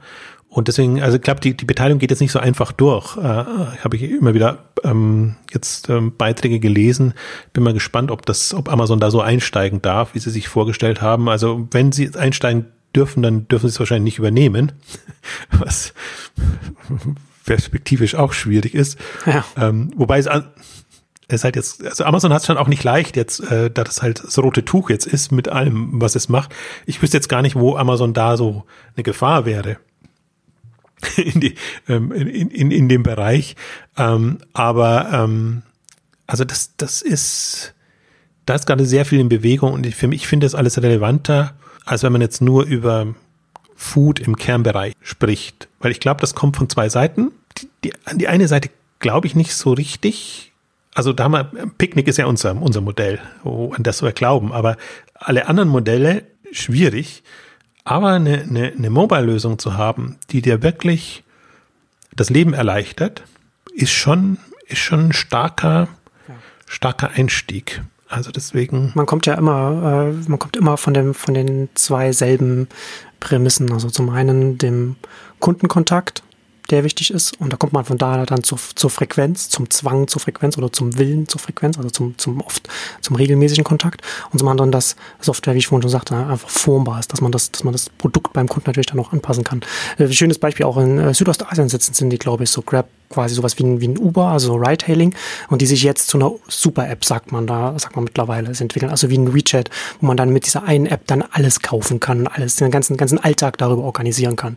[0.49, 3.16] Und deswegen, also ich glaube, die, die Beteiligung geht jetzt nicht so einfach durch.
[3.16, 7.14] Äh, Habe ich immer wieder ähm, jetzt ähm, Beiträge gelesen.
[7.53, 11.01] Bin mal gespannt, ob das, ob Amazon da so einsteigen darf, wie sie sich vorgestellt
[11.01, 11.29] haben.
[11.29, 14.72] Also wenn sie einsteigen dürfen, dann dürfen sie es wahrscheinlich nicht übernehmen,
[15.51, 15.95] was
[17.45, 18.99] perspektivisch auch schwierig ist.
[19.26, 19.45] Ja.
[19.57, 20.28] Ähm, wobei es
[21.30, 24.01] es halt jetzt, also Amazon hat es schon auch nicht leicht jetzt, äh, da das
[24.01, 26.55] halt das rote Tuch jetzt ist mit allem, was es macht.
[26.86, 28.64] Ich wüsste jetzt gar nicht, wo Amazon da so
[28.97, 29.76] eine Gefahr wäre.
[31.16, 31.55] in, die,
[31.89, 33.57] ähm, in, in, in dem Bereich.
[33.97, 35.62] Ähm, aber ähm,
[36.26, 37.74] also das, das ist,
[38.47, 41.57] da ist gerade sehr viel in Bewegung und ich, für mich finde das alles relevanter,
[41.89, 43.14] als wenn man jetzt nur über
[43.74, 45.68] Food im Kernbereich spricht.
[45.80, 47.32] Weil ich glaube, das kommt von zwei Seiten.
[47.57, 50.53] Die, die, an die eine Seite glaube ich nicht so richtig,
[50.95, 51.45] also da haben wir,
[51.78, 54.76] Picknick ist ja unser, unser Modell, an das wir glauben, aber
[55.14, 57.22] alle anderen Modelle schwierig.
[57.84, 61.24] Aber eine, eine, eine Mobile-Lösung zu haben, die dir wirklich
[62.14, 63.22] das Leben erleichtert,
[63.72, 64.36] ist schon,
[64.66, 65.89] ist schon ein starker,
[66.66, 67.80] starker Einstieg.
[68.09, 68.92] Also deswegen.
[68.94, 72.68] Man kommt ja immer, äh, man kommt immer von dem, von den zwei selben
[73.20, 73.70] Prämissen.
[73.72, 74.96] Also zum einen dem
[75.40, 76.22] Kundenkontakt
[76.71, 77.39] der wichtig ist.
[77.41, 80.73] Und da kommt man von da dann zur, zur Frequenz, zum Zwang zur Frequenz oder
[80.73, 82.69] zum Willen zur Frequenz, also zum, zum oft,
[83.01, 84.03] zum regelmäßigen Kontakt.
[84.31, 87.33] Und zum anderen, dass Software, wie ich vorhin schon sagte, einfach formbar ist, dass man
[87.33, 89.61] das, dass man das Produkt beim Kunden natürlich dann auch anpassen kann.
[89.99, 92.89] Ein äh, schönes Beispiel auch in äh, Südostasien sitzen sind die, glaube ich, so Grab
[93.09, 95.14] quasi sowas wie ein, wie ein Uber, also Ride-Hailing,
[95.49, 99.09] und die sich jetzt zu einer Super-App, sagt man da, sagt man mittlerweile, entwickeln, also
[99.11, 102.57] wie ein WeChat, wo man dann mit dieser einen App dann alles kaufen kann, alles,
[102.57, 104.57] den ganzen, ganzen Alltag darüber organisieren kann.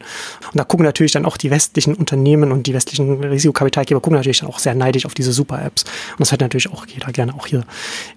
[0.52, 4.40] Und da gucken natürlich dann auch die westlichen Unternehmen und die westlichen Risikokapitalgeber gucken natürlich
[4.40, 5.84] dann auch sehr neidisch auf diese Super-Apps.
[5.84, 7.64] Und das hat natürlich auch jeder gerne auch hier,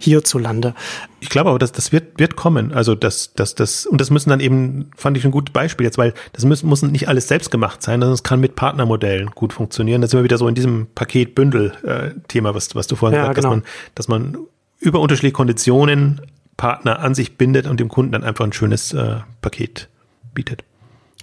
[0.00, 0.74] hierzulande.
[1.20, 2.72] Ich glaube aber, dass das wird, wird kommen.
[2.72, 5.98] Also das, das, das, und das müssen dann eben, fand ich ein gutes Beispiel jetzt,
[5.98, 9.52] weil das müssen, muss nicht alles selbst gemacht sein, sondern es kann mit Partnermodellen gut
[9.52, 10.00] funktionieren.
[10.00, 13.46] Da sind wir wieder so in diesem Paket-Bündel-Thema, äh, was, was du vorhin ja, gesagt
[13.46, 13.62] hast, genau.
[13.94, 14.46] dass man, dass man
[14.80, 16.20] über unterschiedliche Konditionen
[16.56, 19.88] Partner an sich bindet und dem Kunden dann einfach ein schönes äh, Paket
[20.34, 20.64] bietet.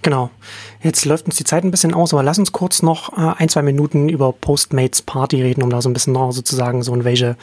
[0.02, 0.30] Genau.
[0.82, 3.48] Jetzt läuft uns die Zeit ein bisschen aus, aber lass uns kurz noch äh, ein,
[3.48, 7.04] zwei Minuten über Postmates Party reden, um da so ein bisschen noch sozusagen so ein
[7.04, 7.36] welche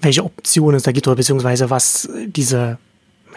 [0.00, 2.78] welche Optionen es da gibt oder beziehungsweise was diese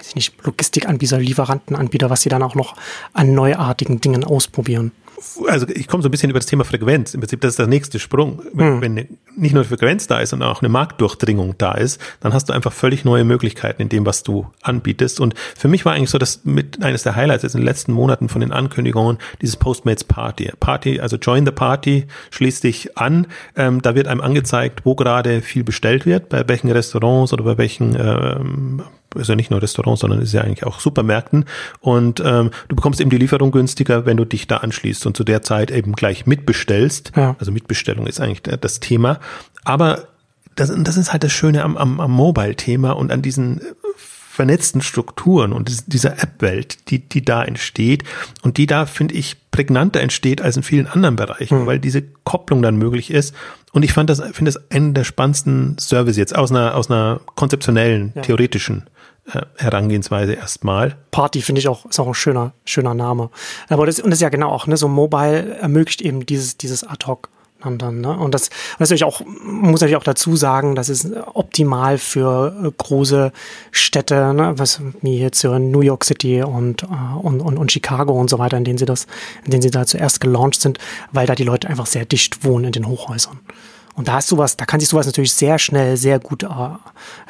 [0.01, 2.75] weiß ich nicht, Logistikanbieter, Lieferantenanbieter, was sie dann auch noch
[3.13, 4.91] an neuartigen Dingen ausprobieren
[5.47, 7.13] also ich komme so ein bisschen über das Thema Frequenz.
[7.13, 8.41] Im Prinzip, das ist der nächste Sprung.
[8.53, 8.81] Wenn, mhm.
[8.81, 8.93] wenn
[9.35, 12.53] nicht nur eine Frequenz da ist, sondern auch eine Marktdurchdringung da ist, dann hast du
[12.53, 15.19] einfach völlig neue Möglichkeiten in dem, was du anbietest.
[15.19, 17.93] Und für mich war eigentlich so, dass mit eines der Highlights jetzt in den letzten
[17.93, 20.51] Monaten von den Ankündigungen dieses Postmates Party.
[20.59, 23.27] Party, also Join the Party, schließ dich an.
[23.55, 27.57] Ähm, da wird einem angezeigt, wo gerade viel bestellt wird, bei welchen Restaurants oder bei
[27.57, 28.83] welchen ähm,
[29.15, 31.45] ist ja nicht nur Restaurants, sondern ist ja eigentlich auch Supermärkten.
[31.79, 35.23] Und ähm, du bekommst eben die Lieferung günstiger, wenn du dich da anschließt und zu
[35.23, 37.11] der Zeit eben gleich mitbestellst.
[37.15, 37.35] Ja.
[37.39, 39.19] Also Mitbestellung ist eigentlich das Thema.
[39.63, 40.07] Aber
[40.55, 43.61] das, das ist halt das Schöne am, am, am Mobile-Thema und an diesen
[44.31, 48.05] vernetzten Strukturen und dieser App-Welt, die, die da entsteht
[48.41, 51.65] und die da, finde ich, prägnanter entsteht als in vielen anderen Bereichen, mhm.
[51.65, 53.35] weil diese Kopplung dann möglich ist.
[53.73, 57.19] Und ich fand das, finde das einen der spannendsten Services jetzt aus einer, aus einer
[57.35, 58.21] konzeptionellen, ja.
[58.21, 58.89] theoretischen
[59.25, 60.97] äh, Herangehensweise erstmal.
[61.11, 63.29] Party finde ich auch, ist auch ein schöner, schöner Name.
[63.69, 66.83] Aber das, und das ist ja genau auch, ne, so Mobile ermöglicht eben dieses, dieses
[66.83, 67.29] Ad-Hoc.
[67.63, 68.17] Dann, ne?
[68.17, 72.55] Und das, und das natürlich auch, muss natürlich auch dazu sagen, das ist optimal für
[72.63, 73.31] äh, große
[73.69, 74.53] Städte, ne?
[74.57, 76.87] was wie jetzt New York City und, äh,
[77.21, 79.05] und, und, und Chicago und so weiter, in denen sie das,
[79.45, 80.79] in denen sie da zuerst gelauncht sind,
[81.11, 83.39] weil da die Leute einfach sehr dicht wohnen in den Hochhäusern.
[83.93, 86.47] Und da hast du was, da kann sich sowas natürlich sehr schnell, sehr gut äh,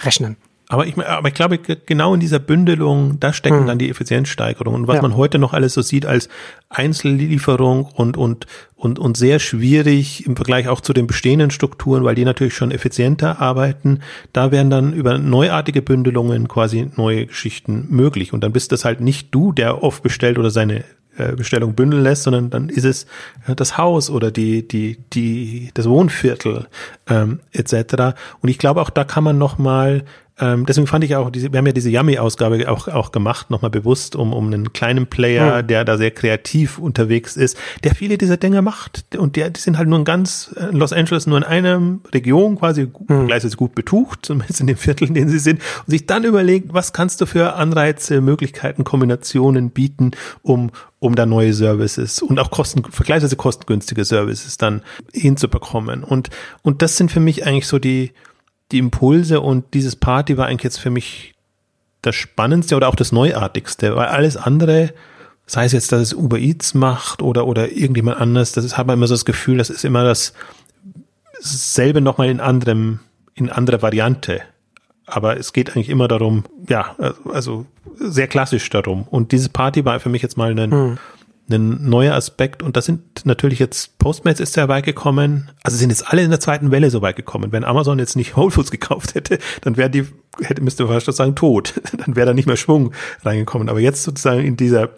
[0.06, 0.38] rechnen.
[0.72, 3.68] Aber ich, aber ich glaube, genau in dieser Bündelung, da stecken hm.
[3.68, 4.82] dann die Effizienzsteigerungen.
[4.82, 5.02] Und was ja.
[5.02, 6.30] man heute noch alles so sieht als
[6.70, 8.48] Einzellieferung und, und,
[8.78, 12.72] und, und sehr schwierig im Vergleich auch zu den bestehenden Strukturen, weil die natürlich schon
[12.72, 14.00] effizienter arbeiten.
[14.32, 18.32] Da werden dann über neuartige Bündelungen quasi neue Geschichten möglich.
[18.32, 20.86] Und dann bist das halt nicht du, der oft bestellt oder seine
[21.18, 23.04] äh, Bestellung bündeln lässt, sondern dann ist es
[23.46, 26.68] äh, das Haus oder die die die das Wohnviertel
[27.10, 28.16] ähm, etc.
[28.42, 30.06] Und ich glaube auch da kann man noch mal
[30.42, 33.70] ähm, deswegen fand ich auch, diese, wir haben ja diese Yummy-Ausgabe auch, auch gemacht, nochmal
[33.70, 35.68] bewusst, um, um einen kleinen Player, hm.
[35.68, 39.06] der da sehr kreativ unterwegs ist, der viele dieser Dinge macht.
[39.16, 42.58] Und der, die sind halt nur in ganz äh, Los Angeles, nur in einer Region
[42.58, 43.28] quasi hm.
[43.28, 46.74] gleichzeitig gut betucht, zumindest in dem Viertel, in dem sie sind, und sich dann überlegt,
[46.74, 50.12] was kannst du für Anreize, Möglichkeiten, Kombinationen bieten,
[50.42, 54.82] um, um da neue Services und auch kosten, vergleichsweise kostengünstige Services dann
[55.14, 56.04] hinzubekommen.
[56.04, 56.30] Und,
[56.64, 58.12] und das sind für mich eigentlich so die,
[58.72, 61.34] die Impulse und dieses Party war eigentlich jetzt für mich
[62.02, 64.94] das Spannendste oder auch das Neuartigste, weil alles andere,
[65.46, 68.88] sei es jetzt, dass es Uber Eats macht oder, oder irgendjemand anders, das ist, hat
[68.88, 70.34] man immer so das Gefühl, das ist immer das
[71.40, 73.00] selbe nochmal in anderem,
[73.36, 74.42] in anderer Variante.
[75.12, 76.96] aber es geht eigentlich immer darum, ja,
[77.32, 77.66] also
[77.96, 79.04] sehr klassisch darum.
[79.10, 80.98] Und diese Party war für mich jetzt mal ein, hm.
[81.50, 82.64] Ein neuer Aspekt.
[82.64, 85.52] Und das sind natürlich jetzt, Postmates ist sehr weit gekommen.
[85.64, 87.52] Also sind jetzt alle in der zweiten Welle so weit gekommen.
[87.52, 90.06] Wenn Amazon jetzt nicht Whole Foods gekauft hätte, dann wäre die,
[90.42, 91.74] hätte, müsste man fast sagen, tot.
[91.98, 93.70] Dann wäre da nicht mehr Schwung reingekommen.
[93.70, 94.90] Aber jetzt sozusagen in dieser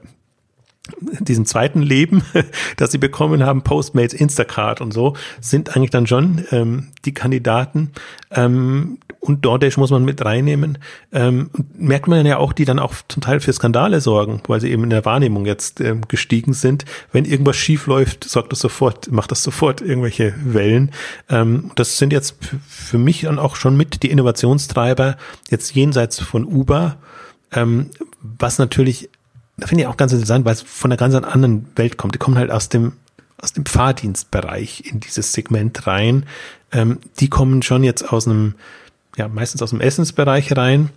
[1.20, 2.24] diesem zweiten Leben,
[2.78, 7.92] das sie bekommen haben, Postmates, Instacart und so, sind eigentlich dann schon ähm, die Kandidaten.
[8.32, 10.78] Ähm, und DoorDash muss man mit reinnehmen.
[11.12, 14.70] Ähm, merkt man ja auch, die dann auch zum Teil für Skandale sorgen, weil sie
[14.70, 16.84] eben in der Wahrnehmung jetzt ähm, gestiegen sind.
[17.12, 20.92] Wenn irgendwas schief läuft, sorgt das sofort, macht das sofort irgendwelche Wellen.
[21.30, 22.36] Ähm, das sind jetzt
[22.68, 25.16] für mich dann auch schon mit die Innovationstreiber,
[25.50, 26.98] jetzt jenseits von Uber,
[27.54, 29.10] ähm, was natürlich
[29.58, 32.16] da finde ich auch ganz interessant, weil es von einer ganz anderen Welt kommt.
[32.16, 32.94] Die kommen halt aus dem,
[33.38, 36.26] aus dem Fahrdienstbereich in dieses Segment rein.
[36.72, 38.56] Ähm, die kommen schon jetzt aus einem,
[39.16, 40.90] ja, meistens aus dem Essensbereich rein.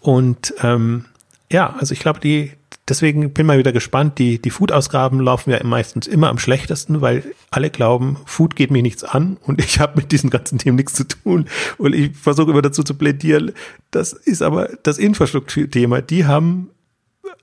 [0.00, 1.06] Und ähm,
[1.50, 2.52] ja, also ich glaube, die,
[2.88, 4.18] deswegen bin mal wieder gespannt.
[4.18, 8.82] Die, die Food-Ausgaben laufen ja meistens immer am schlechtesten, weil alle glauben, Food geht mir
[8.82, 11.46] nichts an und ich habe mit diesen ganzen Themen nichts zu tun.
[11.78, 13.52] Und ich versuche immer dazu zu plädieren.
[13.90, 16.00] Das ist aber das Infrastrukturthema.
[16.00, 16.70] Die haben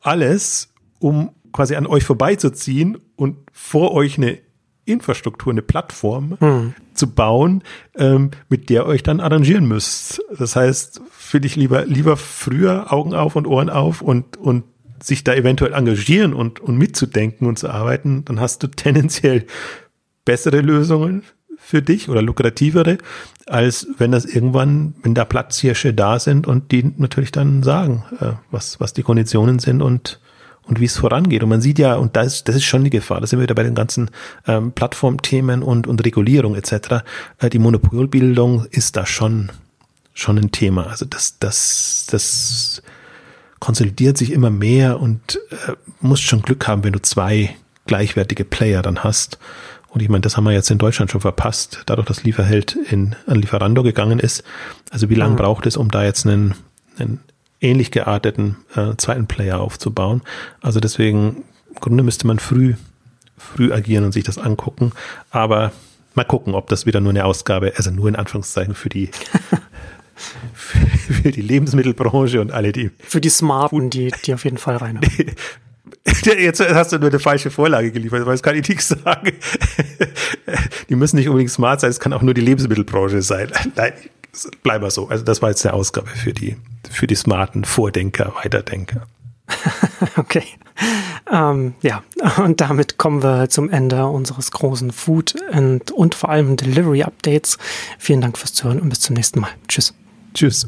[0.02, 0.70] alles,
[1.00, 4.40] um quasi an euch vorbeizuziehen und vor euch eine
[4.86, 6.74] Infrastruktur, eine Plattform hm.
[6.94, 7.64] zu bauen,
[7.96, 10.22] ähm, mit der euch dann arrangieren müsst.
[10.38, 14.64] Das heißt, finde ich lieber, lieber früher Augen auf und Ohren auf und, und
[15.02, 19.46] sich da eventuell engagieren und, und mitzudenken und zu arbeiten, dann hast du tendenziell
[20.24, 21.24] bessere Lösungen
[21.58, 22.98] für dich oder lukrativere,
[23.48, 28.34] als wenn das irgendwann, wenn da Platzhirsche da sind und die natürlich dann sagen, äh,
[28.52, 30.20] was, was die Konditionen sind und,
[30.68, 31.44] und wie es vorangeht.
[31.44, 33.56] Und man sieht ja, und das, das ist schon die Gefahr, da sind wir wieder
[33.56, 34.10] bei den ganzen
[34.48, 37.04] ähm, Plattformthemen und, und Regulierung etc.
[37.40, 39.52] Äh, die Monopolbildung ist da schon,
[40.14, 40.88] schon ein Thema.
[40.88, 42.82] Also das, das, das
[43.60, 47.56] konsolidiert sich immer mehr und äh, musst schon Glück haben, wenn du zwei
[47.88, 49.38] gleichwertige Player dann hast.
[49.90, 53.16] Und ich meine, das haben wir jetzt in Deutschland schon verpasst, dadurch, dass Lieferheld in,
[53.28, 54.44] an Lieferando gegangen ist.
[54.92, 55.38] Also wie lange mhm.
[55.38, 56.56] braucht es, um da jetzt einen,
[57.00, 57.22] einen
[57.66, 60.22] ähnlich gearteten äh, zweiten Player aufzubauen?
[60.62, 62.76] Also deswegen, im Grunde müsste man früh,
[63.38, 64.92] früh agieren und sich das angucken.
[65.32, 65.72] Aber
[66.14, 69.10] mal gucken, ob das wieder nur eine Ausgabe, also nur in Anführungszeichen für die
[70.16, 72.92] für die Lebensmittelbranche und alle die.
[73.00, 75.02] Für die Smarten, die, die auf jeden Fall rein.
[76.24, 79.34] Jetzt hast du nur eine falsche Vorlage geliefert, weil das kann ich nichts sagen.
[80.90, 83.52] Die müssen nicht unbedingt smart sein, es kann auch nur die Lebensmittelbranche sein.
[83.76, 83.94] Nein,
[84.64, 85.08] bleib mal so.
[85.08, 86.58] Also das war jetzt eine Ausgabe für die,
[86.90, 89.08] für die smarten Vordenker, Weiterdenker.
[90.18, 90.44] okay.
[91.32, 92.04] Ähm, ja,
[92.38, 97.58] und damit kommen wir zum Ende unseres großen Food und, und vor allem Delivery Updates.
[97.98, 99.52] Vielen Dank fürs Zuhören und bis zum nächsten Mal.
[99.68, 99.94] Tschüss.
[100.34, 100.68] Tschüss.